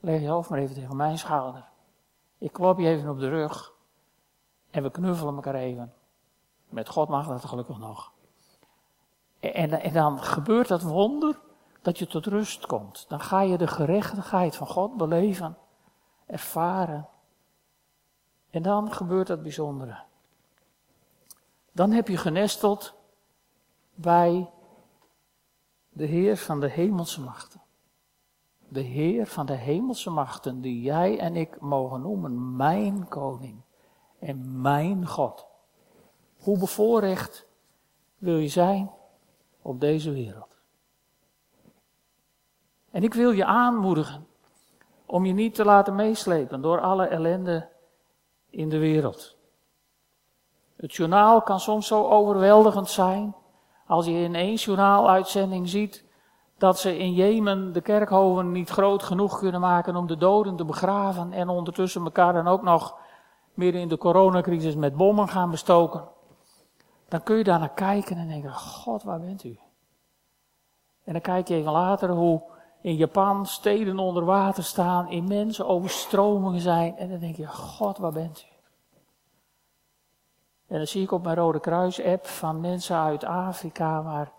Leg 0.00 0.20
je 0.20 0.28
hoofd 0.28 0.50
maar 0.50 0.58
even 0.58 0.74
tegen 0.74 0.96
mijn 0.96 1.18
schouder. 1.18 1.64
Ik 2.38 2.52
klop 2.52 2.78
je 2.78 2.88
even 2.88 3.10
op 3.10 3.18
de 3.18 3.28
rug. 3.28 3.72
En 4.70 4.82
we 4.82 4.90
knuffelen 4.90 5.34
elkaar 5.34 5.54
even. 5.54 5.92
Met 6.68 6.88
God 6.88 7.08
mag 7.08 7.26
dat 7.26 7.44
gelukkig 7.44 7.78
nog. 7.78 8.12
En, 9.42 9.80
en, 9.80 9.92
dan 9.92 10.22
gebeurt 10.22 10.68
dat 10.68 10.82
wonder 10.82 11.40
dat 11.80 11.98
je 11.98 12.06
tot 12.06 12.26
rust 12.26 12.66
komt. 12.66 13.04
Dan 13.08 13.20
ga 13.20 13.40
je 13.40 13.58
de 13.58 13.66
gerechtigheid 13.66 14.56
van 14.56 14.66
God 14.66 14.96
beleven, 14.96 15.56
ervaren. 16.26 17.08
En 18.50 18.62
dan 18.62 18.92
gebeurt 18.92 19.26
dat 19.26 19.42
bijzondere. 19.42 19.98
Dan 21.72 21.90
heb 21.90 22.08
je 22.08 22.16
genesteld 22.16 22.94
bij 23.94 24.50
de 25.88 26.04
Heer 26.04 26.36
van 26.36 26.60
de 26.60 26.68
hemelse 26.68 27.20
machten. 27.20 27.60
De 28.68 28.80
Heer 28.80 29.26
van 29.26 29.46
de 29.46 29.56
hemelse 29.56 30.10
machten, 30.10 30.60
die 30.60 30.82
jij 30.82 31.18
en 31.18 31.36
ik 31.36 31.60
mogen 31.60 32.00
noemen 32.00 32.56
mijn 32.56 33.08
koning 33.08 33.60
en 34.18 34.60
mijn 34.60 35.06
God. 35.06 35.46
Hoe 36.38 36.58
bevoorrecht 36.58 37.46
wil 38.18 38.36
je 38.36 38.48
zijn 38.48 38.90
op 39.62 39.80
deze 39.80 40.12
wereld? 40.12 40.56
En 42.90 43.02
ik 43.02 43.14
wil 43.14 43.30
je 43.30 43.44
aanmoedigen 43.44 44.26
om 45.06 45.24
je 45.24 45.32
niet 45.32 45.54
te 45.54 45.64
laten 45.64 45.94
meeslepen 45.94 46.60
door 46.60 46.80
alle 46.80 47.06
ellende 47.06 47.68
in 48.50 48.68
de 48.68 48.78
wereld. 48.78 49.36
Het 50.76 50.94
journaal 50.94 51.42
kan 51.42 51.60
soms 51.60 51.86
zo 51.86 52.08
overweldigend 52.08 52.88
zijn. 52.88 53.34
Als 53.86 54.06
je 54.06 54.12
in 54.12 54.34
één 54.34 54.54
journaaluitzending 54.54 55.68
ziet 55.68 56.04
dat 56.58 56.78
ze 56.78 56.98
in 56.98 57.12
Jemen 57.12 57.72
de 57.72 57.80
kerkhoven 57.80 58.52
niet 58.52 58.70
groot 58.70 59.02
genoeg 59.02 59.38
kunnen 59.38 59.60
maken 59.60 59.96
om 59.96 60.06
de 60.06 60.16
doden 60.16 60.56
te 60.56 60.64
begraven 60.64 61.32
en 61.32 61.48
ondertussen 61.48 62.04
elkaar 62.04 62.32
dan 62.32 62.48
ook 62.48 62.62
nog 62.62 62.96
midden 63.54 63.80
in 63.80 63.88
de 63.88 63.98
coronacrisis 63.98 64.74
met 64.74 64.96
bommen 64.96 65.28
gaan 65.28 65.50
bestoken. 65.50 66.08
Dan 67.12 67.22
kun 67.22 67.36
je 67.36 67.44
daar 67.44 67.58
naar 67.58 67.74
kijken 67.74 68.16
en 68.16 68.28
denken, 68.28 68.52
God, 68.52 69.02
waar 69.02 69.20
bent 69.20 69.44
u? 69.44 69.58
En 71.04 71.12
dan 71.12 71.22
kijk 71.22 71.48
je 71.48 71.54
even 71.54 71.72
later 71.72 72.10
hoe 72.10 72.42
in 72.80 72.96
Japan 72.96 73.46
steden 73.46 73.98
onder 73.98 74.24
water 74.24 74.64
staan, 74.64 75.10
immense 75.10 75.64
overstromingen 75.64 76.60
zijn. 76.60 76.96
En 76.96 77.08
dan 77.08 77.18
denk 77.18 77.36
je, 77.36 77.46
God, 77.46 77.98
waar 77.98 78.12
bent 78.12 78.46
u? 78.48 78.54
En 80.66 80.76
dan 80.76 80.86
zie 80.86 81.02
ik 81.02 81.12
op 81.12 81.22
mijn 81.22 81.36
Rode 81.36 81.60
Kruis-app 81.60 82.26
van 82.26 82.60
mensen 82.60 82.96
uit 82.96 83.24
Afrika 83.24 84.02
waar 84.02 84.32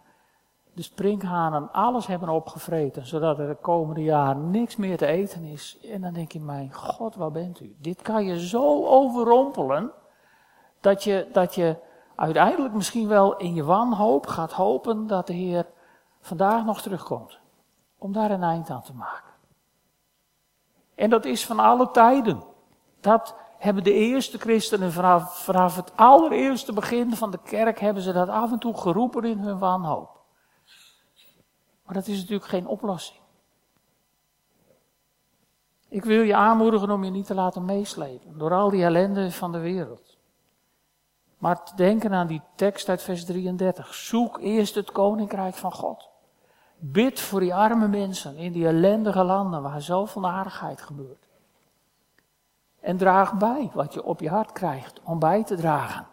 de 0.74 0.82
springhanen 0.82 1.72
alles 1.72 2.08
hebben 2.08 2.30
opgevreten, 2.30 3.06
zodat 3.06 3.40
er 3.40 3.48
de 3.48 3.58
komende 3.62 4.04
jaren 4.04 4.52
niks 4.52 4.76
meer 4.76 4.98
te 4.98 5.06
eten 5.06 5.44
is. 5.44 5.78
En 5.92 6.02
dan 6.02 6.14
denk 6.14 6.32
je, 6.32 6.40
mijn 6.40 6.74
God, 6.74 7.16
waar 7.16 7.32
bent 7.32 7.60
u? 7.60 7.76
Dit 7.80 8.02
kan 8.02 8.26
je 8.26 8.48
zo 8.48 8.86
overrompelen, 8.86 9.92
dat 10.80 11.04
je, 11.04 11.28
dat 11.32 11.56
je 11.56 11.92
uiteindelijk 12.16 12.74
misschien 12.74 13.08
wel 13.08 13.38
in 13.38 13.54
je 13.54 13.64
wanhoop 13.64 14.28
gaat 14.28 14.52
hopen 14.52 15.08
dat 15.08 15.28
de 15.28 15.34
Heer 15.34 15.66
vandaag 16.22 16.66
nog 16.66 16.82
terugkomt. 16.82 17.40
Om 17.98 18.12
daar 18.12 18.32
een 18.32 18.44
eind 18.44 18.70
aan 18.70 18.84
te 18.84 18.94
maken. 18.94 19.32
En 20.96 21.10
dat 21.10 21.26
is 21.26 21.46
van 21.46 21.60
alle 21.60 21.92
tijden. 21.92 22.44
Dat 23.00 23.36
hebben 23.58 23.84
de 23.84 23.94
eerste 23.94 24.38
christenen 24.38 24.92
vanaf, 24.92 25.44
vanaf 25.44 25.76
het 25.76 25.92
allereerste 25.98 26.74
begin 26.74 27.16
van 27.16 27.32
de 27.32 27.40
kerk, 27.44 27.80
hebben 27.80 28.04
ze 28.04 28.14
dat 28.14 28.30
af 28.30 28.52
en 28.52 28.60
toe 28.60 28.78
geroepen 28.78 29.24
in 29.24 29.38
hun 29.38 29.60
wanhoop. 29.60 30.22
Maar 31.86 31.94
dat 31.94 32.08
is 32.08 32.20
natuurlijk 32.20 32.50
geen 32.50 32.68
oplossing. 32.68 33.20
Ik 35.90 36.04
wil 36.04 36.22
je 36.22 36.36
aanmoedigen 36.36 36.92
om 36.92 37.04
je 37.04 37.12
niet 37.12 37.26
te 37.26 37.34
laten 37.34 37.66
meeslepen 37.66 38.38
door 38.38 38.54
al 38.54 38.70
die 38.70 38.84
ellende 38.84 39.32
van 39.32 39.52
de 39.52 39.60
wereld. 39.60 40.13
Maar 41.44 41.64
te 41.64 41.76
denken 41.76 42.14
aan 42.14 42.28
die 42.28 42.42
tekst 42.56 42.90
uit 42.90 43.02
vers 43.02 43.26
33. 43.26 43.94
Zoek 43.94 44.40
eerst 44.40 44.76
het 44.76 44.92
koninkrijk 44.92 45.56
van 45.56 45.72
God. 45.72 46.10
Bid 46.78 47.20
voor 47.20 47.40
die 47.40 47.56
arme 47.56 47.88
mensen 47.88 48.36
in 48.36 48.52
die 48.52 48.68
ellendige 48.68 49.24
landen 49.24 49.62
waar 49.62 49.82
zoveel 49.82 50.22
narigheid 50.22 50.82
gebeurt. 50.82 51.28
En 52.80 52.98
draag 52.98 53.34
bij 53.34 53.72
wat 53.74 53.94
je 53.94 54.04
op 54.04 54.20
je 54.20 54.30
hart 54.30 54.52
krijgt 54.52 55.02
om 55.04 55.20
bij 55.20 55.44
te 55.44 55.56
dragen. 55.56 56.08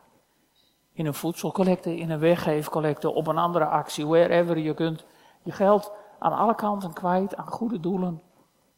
In 0.92 1.06
een 1.06 1.14
voedselcollecte, 1.14 1.96
in 1.96 2.10
een 2.10 2.18
weggeefcollecte, 2.18 3.10
op 3.10 3.26
een 3.26 3.38
andere 3.38 3.64
actie, 3.64 4.06
wherever 4.06 4.58
je 4.58 4.74
kunt 4.74 5.04
je 5.42 5.52
geld 5.52 5.92
aan 6.18 6.32
alle 6.32 6.54
kanten 6.54 6.92
kwijt 6.92 7.36
aan 7.36 7.46
goede 7.46 7.80
doelen 7.80 8.22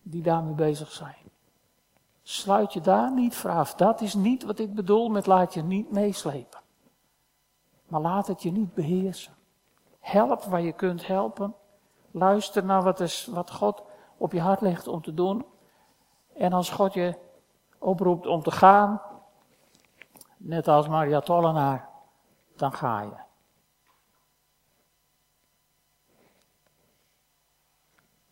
die 0.02 0.22
daarmee 0.22 0.54
bezig 0.54 0.90
zijn. 0.90 1.21
Sluit 2.22 2.72
je 2.72 2.80
daar 2.80 3.12
niet 3.12 3.34
voor 3.34 3.50
af. 3.50 3.74
Dat 3.74 4.00
is 4.00 4.14
niet 4.14 4.42
wat 4.42 4.58
ik 4.58 4.74
bedoel 4.74 5.08
met 5.08 5.26
laat 5.26 5.54
je 5.54 5.62
niet 5.62 5.90
meeslepen. 5.90 6.60
Maar 7.86 8.00
laat 8.00 8.26
het 8.26 8.42
je 8.42 8.52
niet 8.52 8.74
beheersen. 8.74 9.34
Help 9.98 10.42
waar 10.42 10.60
je 10.60 10.72
kunt 10.72 11.06
helpen. 11.06 11.54
Luister 12.10 12.64
naar 12.64 12.82
wat, 12.82 13.00
is, 13.00 13.26
wat 13.26 13.50
God 13.50 13.82
op 14.16 14.32
je 14.32 14.40
hart 14.40 14.60
legt 14.60 14.86
om 14.86 15.02
te 15.02 15.14
doen. 15.14 15.44
En 16.36 16.52
als 16.52 16.70
God 16.70 16.94
je 16.94 17.18
oproept 17.78 18.26
om 18.26 18.42
te 18.42 18.50
gaan, 18.50 19.02
net 20.36 20.68
als 20.68 20.88
Maria 20.88 21.20
Tollenaar, 21.20 21.88
dan 22.56 22.72
ga 22.72 23.00
je. 23.00 23.16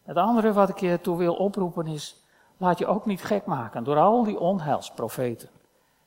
Het 0.03 0.17
andere 0.17 0.53
wat 0.53 0.69
ik 0.69 0.79
je 0.79 1.01
toe 1.01 1.17
wil 1.17 1.35
oproepen 1.35 1.87
is, 1.87 2.20
laat 2.61 2.79
je 2.79 2.87
ook 2.87 3.07
niet 3.07 3.25
gek 3.25 3.47
maken 3.47 3.85
door 3.85 3.99
al 3.99 4.25
die 4.25 4.39
onheilsprofeten. 4.39 5.49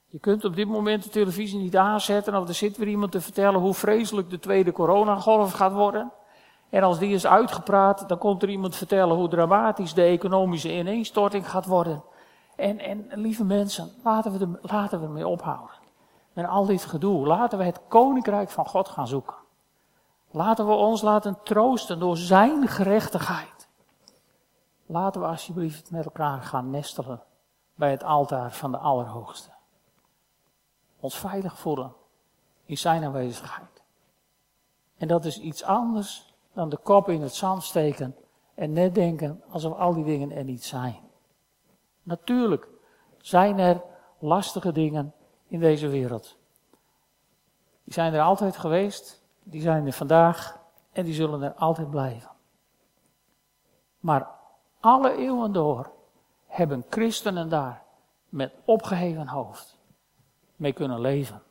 Je 0.08 0.20
kunt 0.20 0.46
op 0.46 0.56
dit 0.56 0.68
moment 0.68 1.04
de 1.04 1.10
televisie 1.10 1.60
niet 1.60 1.78
aanzetten 1.78 2.36
of 2.36 2.48
er 2.48 2.54
zit 2.54 2.78
weer 2.78 2.88
iemand 2.88 3.12
te 3.12 3.22
vertellen 3.22 3.60
hoe 3.60 3.74
vreselijk 3.74 4.30
de 4.30 4.40
tweede 4.40 4.72
coronagolf 4.72 5.52
gaat 5.52 5.72
worden. 5.72 6.12
En 6.70 6.84
als 6.84 7.00
die 7.00 7.14
is 7.14 7.28
uitgepraat, 7.28 8.10
dan 8.10 8.18
komt 8.18 8.44
er 8.44 8.50
iemand 8.50 8.76
vertellen 8.76 9.16
hoe 9.16 9.28
dramatisch 9.28 9.94
de 9.94 10.04
economische 10.04 10.78
ineenstorting 10.78 11.50
gaat 11.50 11.66
worden. 11.66 12.04
En, 12.56 12.80
en 12.80 13.08
lieve 13.10 13.44
mensen, 13.44 13.90
laten 14.04 14.32
we, 14.32 14.40
er, 14.40 14.60
laten 14.62 15.00
we 15.00 15.06
ermee 15.06 15.28
ophouden. 15.28 15.76
Met 16.34 16.48
al 16.48 16.66
dit 16.66 16.86
gedoe. 16.86 17.28
Laten 17.28 17.58
we 17.58 17.64
het 17.64 17.80
koninkrijk 17.88 18.50
van 18.50 18.66
God 18.66 18.90
gaan 18.90 19.08
zoeken. 19.08 19.36
Laten 20.32 20.68
we 20.68 20.74
ons 20.74 21.02
laten 21.02 21.38
troosten 21.44 22.00
door 22.00 22.18
zijn 22.18 22.68
gerechtigheid. 22.68 23.53
Laten 24.86 25.22
we 25.22 25.28
alsjeblieft 25.28 25.92
met 25.92 26.06
elkaar 26.06 26.42
gaan 26.42 26.70
nestelen 26.70 27.24
bij 27.76 27.92
het 27.92 28.04
altaar 28.04 28.52
van 28.52 28.72
de 28.72 28.78
Allerhoogste. 28.78 29.50
Ons 31.00 31.18
veilig 31.18 31.60
voelen 31.60 31.94
in 32.66 32.78
zijn 32.78 33.04
aanwezigheid. 33.04 33.82
En 34.98 35.08
dat 35.08 35.26
is 35.26 35.40
iets 35.40 35.64
anders 35.64 36.34
dan 36.54 36.70
de 36.70 36.78
kop 36.78 37.10
in 37.10 37.22
het 37.22 37.34
zand 37.34 37.64
steken 37.64 38.16
en 38.54 38.74
net 38.74 38.96
denken 38.96 39.44
alsof 39.50 39.78
al 39.78 39.94
die 39.94 40.04
dingen 40.04 40.32
er 40.32 40.44
niet 40.44 40.64
zijn. 40.64 41.00
Natuurlijk 42.04 42.68
zijn 43.18 43.60
er 43.60 43.82
lastige 44.20 44.72
dingen 44.72 45.14
in 45.48 45.60
deze 45.60 45.88
wereld. 45.88 46.38
Die 47.84 47.94
zijn 47.94 48.14
er 48.14 48.22
altijd 48.22 48.58
geweest, 48.58 49.24
die 49.44 49.62
zijn 49.62 49.86
er 49.86 49.94
vandaag 49.94 50.60
en 50.92 51.06
die 51.06 51.14
zullen 51.14 51.42
er 51.42 51.54
altijd 51.54 51.90
blijven. 51.90 52.32
Maar 54.00 54.28
alle 54.84 55.16
eeuwen 55.16 55.52
door 55.52 55.92
hebben 56.46 56.86
christenen 56.90 57.50
daar 57.50 57.84
met 58.30 58.54
opgeheven 58.66 59.28
hoofd 59.28 59.78
mee 60.56 60.74
kunnen 60.74 61.00
leven. 61.00 61.44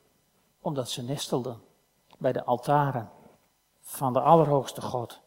Omdat 0.61 0.90
ze 0.90 1.03
nestelden 1.03 1.62
bij 2.18 2.33
de 2.33 2.45
altaren 2.45 3.11
van 3.81 4.12
de 4.12 4.21
Allerhoogste 4.21 4.81
God. 4.81 5.21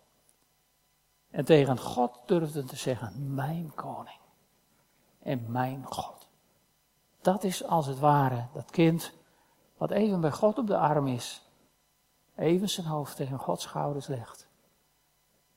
En 1.29 1.45
tegen 1.45 1.79
God 1.79 2.19
durfden 2.25 2.65
te 2.65 2.75
zeggen, 2.75 3.33
mijn 3.33 3.71
koning 3.75 4.19
en 5.19 5.51
mijn 5.51 5.85
God. 5.85 6.27
Dat 7.21 7.43
is 7.43 7.63
als 7.63 7.85
het 7.85 7.99
ware 7.99 8.45
dat 8.53 8.71
kind 8.71 9.13
wat 9.77 9.91
even 9.91 10.21
bij 10.21 10.31
God 10.31 10.57
op 10.57 10.67
de 10.67 10.77
arm 10.77 11.07
is. 11.07 11.41
Even 12.35 12.69
zijn 12.69 12.87
hoofd 12.87 13.15
tegen 13.15 13.39
Gods 13.39 13.63
schouders 13.63 14.07
legt. 14.07 14.47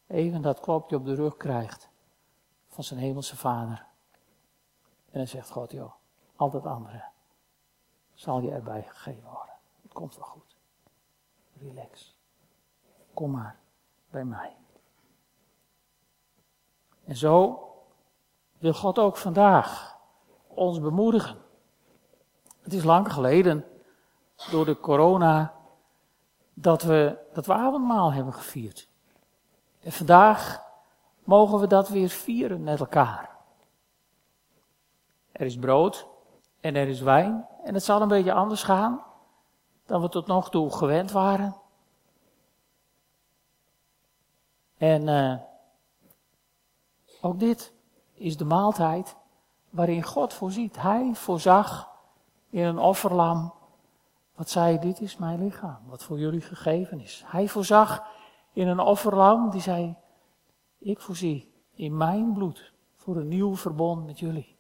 Even 0.07 0.43
dat 0.43 0.61
klopje 0.61 0.97
op 0.97 1.05
de 1.05 1.15
rug 1.15 1.37
krijgt 1.37 1.89
van 2.79 2.87
zijn 2.87 3.01
hemelse 3.01 3.37
vader. 3.37 3.87
En 5.11 5.19
dan 5.19 5.27
zegt 5.27 5.51
God, 5.51 5.71
joh, 5.71 5.93
al 6.37 6.51
dat 6.51 6.67
andere 6.67 7.05
zal 8.15 8.41
je 8.41 8.51
erbij 8.51 8.83
gegeven 8.83 9.31
worden. 9.31 9.55
Het 9.83 9.93
komt 9.93 10.17
wel 10.17 10.25
goed. 10.25 10.57
Relax. 11.61 12.17
Kom 13.15 13.31
maar 13.31 13.59
bij 14.11 14.25
mij. 14.25 14.57
En 17.05 17.17
zo 17.17 17.63
wil 18.59 18.75
God 18.75 18.99
ook 18.99 19.17
vandaag 19.17 19.99
ons 20.47 20.81
bemoedigen. 20.81 21.39
Het 22.61 22.73
is 22.73 22.85
lang 22.85 23.13
geleden, 23.13 23.65
door 24.51 24.65
de 24.65 24.81
corona, 24.81 25.55
dat 26.55 26.83
we 26.83 27.19
dat 27.33 27.47
we 27.47 27.53
avondmaal 27.53 28.13
hebben 28.13 28.35
gevierd. 28.35 28.89
En 29.81 29.93
vandaag 29.93 30.67
mogen 31.29 31.59
we 31.59 31.67
dat 31.67 31.89
weer 31.89 32.09
vieren 32.09 32.63
met 32.63 32.81
elkaar. 32.81 33.31
Er 35.33 35.47
is 35.47 35.59
brood 35.59 36.07
en 36.61 36.75
er 36.75 36.89
is 36.89 37.01
wijn. 37.01 37.47
En 37.65 37.75
het 37.75 37.85
zal 37.85 38.03
een 38.03 38.09
beetje 38.09 38.33
anders 38.33 38.63
gaan 38.63 39.03
dan 39.87 40.01
we 40.01 40.09
tot 40.09 40.27
nog 40.27 40.51
toe 40.51 40.71
gewend 40.71 41.11
waren. 41.11 41.57
En 44.77 45.07
uh, 45.07 45.35
ook 47.21 47.39
dit 47.39 47.73
is 48.13 48.37
de 48.37 48.45
maaltijd 48.45 49.17
waarin 49.71 50.03
God 50.03 50.33
voorziet. 50.33 50.83
Hij 50.83 51.11
voorzag 51.15 51.89
in 52.51 52.65
een 52.65 52.79
offerlam. 52.79 53.53
Wat 54.35 54.51
zei, 54.51 54.79
dit 54.79 55.01
is 55.01 55.17
mijn 55.17 55.45
lichaam, 55.45 55.79
wat 55.87 56.05
voor 56.05 56.19
jullie 56.19 56.41
gegeven 56.41 57.01
is. 57.01 57.23
Hij 57.27 57.49
voorzag 57.49 58.07
in 58.53 58.69
een 58.69 58.81
offerlam 58.81 59.51
die 59.51 59.61
zei, 59.61 59.97
ik 60.79 61.01
voorzie 61.01 61.53
in 61.75 61.97
mijn 61.97 62.33
bloed 62.33 62.73
voor 62.97 63.17
een 63.17 63.29
nieuw 63.29 63.57
verbond 63.57 64.07
met 64.07 64.19
jullie. 64.19 64.57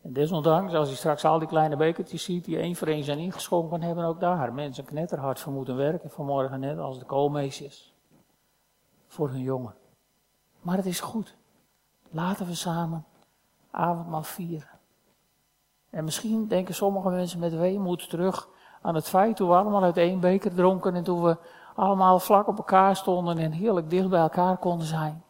En 0.00 0.12
desondanks, 0.12 0.74
als 0.74 0.88
je 0.88 0.94
straks 0.94 1.24
al 1.24 1.38
die 1.38 1.48
kleine 1.48 1.76
bekertjes 1.76 2.24
ziet 2.24 2.44
die 2.44 2.58
één 2.58 2.76
voor 2.76 2.88
één 2.88 3.04
zijn 3.04 3.18
ingeschonken, 3.18 3.82
hebben 3.82 4.04
ook 4.04 4.20
daar 4.20 4.52
mensen 4.52 4.84
knetterhard 4.84 5.40
voor 5.40 5.52
moeten 5.52 5.76
werken 5.76 6.10
vanmorgen, 6.10 6.60
net 6.60 6.78
als 6.78 6.98
de 6.98 7.04
koolmeisjes. 7.04 7.94
Voor 9.06 9.28
hun 9.30 9.42
jongen. 9.42 9.74
Maar 10.60 10.76
het 10.76 10.86
is 10.86 11.00
goed. 11.00 11.36
Laten 12.10 12.46
we 12.46 12.54
samen 12.54 13.04
avondmaal 13.70 14.22
vieren. 14.22 14.68
En 15.90 16.04
misschien 16.04 16.46
denken 16.46 16.74
sommige 16.74 17.08
mensen 17.08 17.38
met 17.38 17.54
weemoed 17.54 18.10
terug 18.10 18.48
aan 18.82 18.94
het 18.94 19.08
feit 19.08 19.36
toen 19.36 19.48
we 19.48 19.54
allemaal 19.54 19.82
uit 19.82 19.96
één 19.96 20.20
beker 20.20 20.54
dronken 20.54 20.94
en 20.94 21.04
toen 21.04 21.22
we 21.22 21.36
allemaal 21.74 22.18
vlak 22.18 22.46
op 22.46 22.56
elkaar 22.56 22.96
stonden 22.96 23.38
en 23.38 23.52
heerlijk 23.52 23.90
dicht 23.90 24.08
bij 24.08 24.20
elkaar 24.20 24.56
konden 24.56 24.86
zijn. 24.86 25.22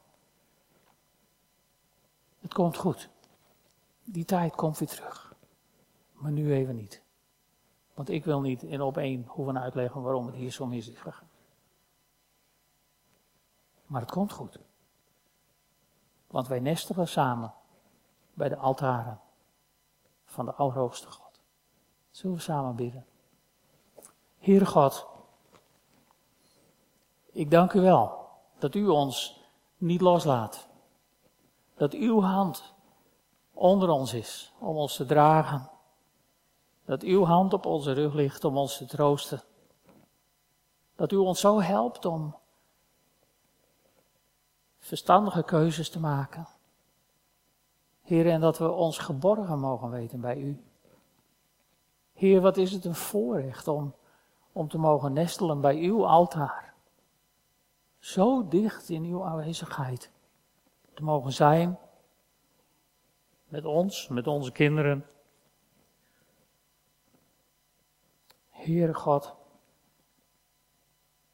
Het 2.41 2.55
komt 2.55 2.77
goed. 2.77 3.09
Die 4.05 4.25
tijd 4.25 4.55
komt 4.55 4.79
weer 4.79 4.89
terug. 4.89 5.35
Maar 6.13 6.33
nu 6.33 6.53
even 6.53 6.77
niet. 6.77 7.03
Want 7.95 8.09
ik 8.09 8.25
wil 8.25 8.41
niet 8.41 8.63
in 8.63 8.81
op 8.81 8.97
één 8.97 9.25
hoeven 9.27 9.61
uitleggen 9.61 10.03
waarom 10.03 10.27
het 10.27 10.35
hier 10.35 10.51
zo 10.51 10.67
mis 10.67 10.89
is 10.89 10.99
gegaan. 10.99 11.29
Maar 13.87 14.01
het 14.01 14.11
komt 14.11 14.33
goed. 14.33 14.59
Want 16.27 16.49
wij 16.49 16.61
nestelen 16.61 17.09
samen 17.09 17.55
bij 18.35 18.49
de 18.49 18.57
altaren 18.57 19.21
van 20.25 20.45
de 20.45 20.55
Allerhoogste 20.55 21.11
God. 21.11 21.41
Zullen 22.11 22.37
we 22.37 22.43
samen 22.43 22.77
bidden? 22.77 23.07
Heere 24.39 24.67
God, 24.67 25.07
ik 27.33 27.51
dank 27.51 27.73
u 27.73 27.81
wel 27.81 28.29
dat 28.59 28.75
u 28.75 28.87
ons 28.87 29.41
niet 29.77 30.01
loslaat. 30.01 30.67
Dat 31.75 31.93
uw 31.93 32.21
hand 32.21 32.75
onder 33.53 33.89
ons 33.89 34.13
is 34.13 34.53
om 34.59 34.77
ons 34.77 34.97
te 34.97 35.05
dragen. 35.05 35.71
Dat 36.85 37.03
uw 37.03 37.25
hand 37.25 37.53
op 37.53 37.67
onze 37.67 37.93
rug 37.93 38.15
ligt 38.15 38.45
om 38.45 38.57
ons 38.57 38.77
te 38.77 38.87
troosten. 38.87 39.43
Dat 40.97 41.13
u 41.13 41.17
ons 41.17 41.41
zo 41.41 41.61
helpt 41.61 42.05
om 42.05 42.37
verstandige 44.79 45.43
keuzes 45.43 45.91
te 45.91 46.01
maken. 46.01 46.47
Heer, 48.03 48.31
en 48.31 48.41
dat 48.41 48.59
we 48.59 48.71
ons 48.71 48.99
geborgen 48.99 49.59
mogen 49.59 49.91
weten 49.91 50.21
bij 50.21 50.37
u. 50.37 50.63
Heer, 52.13 52.41
wat 52.41 52.57
is 52.57 52.73
het 52.73 52.85
een 52.85 52.95
voorrecht 52.95 53.69
om, 53.69 53.95
om 54.53 54.69
te 54.69 54.79
mogen 54.79 55.13
nestelen 55.13 55.61
bij 55.61 55.77
uw 55.77 56.07
altaar. 56.07 56.72
Zo 58.03 58.49
dicht 58.49 58.89
in 58.89 59.05
uw 59.05 59.25
aanwezigheid 59.25 60.11
te 60.95 61.03
mogen 61.03 61.33
zijn. 61.33 61.79
Met 63.45 63.65
ons, 63.65 64.09
met 64.09 64.27
onze 64.27 64.53
kinderen. 64.53 65.07
Heere 68.49 68.95
God. 68.95 69.35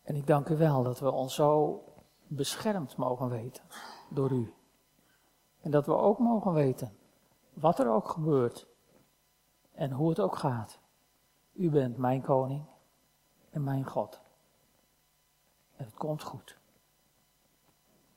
En 0.03 0.17
ik 0.17 0.27
dank 0.27 0.49
u 0.49 0.57
wel 0.57 0.83
dat 0.83 1.01
we 1.01 1.11
ons 1.11 1.35
zo 1.35 1.83
beschermd 2.27 2.97
mogen 2.97 3.29
weten 3.29 3.65
door 4.11 4.31
u. 4.31 4.55
En 5.61 5.71
dat 5.71 5.87
we 5.87 5.95
ook 5.95 6.19
mogen 6.19 6.53
weten, 6.53 6.97
wat 7.53 7.79
er 7.79 7.91
ook 7.91 8.09
gebeurt 8.09 8.67
en 9.73 9.91
hoe 9.91 10.09
het 10.09 10.21
ook 10.21 10.37
gaat. 10.37 10.79
U 11.53 11.71
bent 11.71 11.97
mijn 11.97 12.23
koning 12.23 12.65
en 13.51 13.65
mijn 13.65 13.85
God. 13.85 14.27
En 15.79 15.85
het 15.85 15.95
komt 15.95 16.23
goed. 16.23 16.59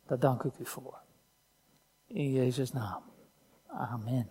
Daar 0.06 0.19
dank 0.19 0.43
ik 0.43 0.60
u 0.60 0.65
voor. 0.65 1.02
In 2.06 2.32
Jezus' 2.32 2.71
naam. 2.71 3.04
Amen. 3.67 4.30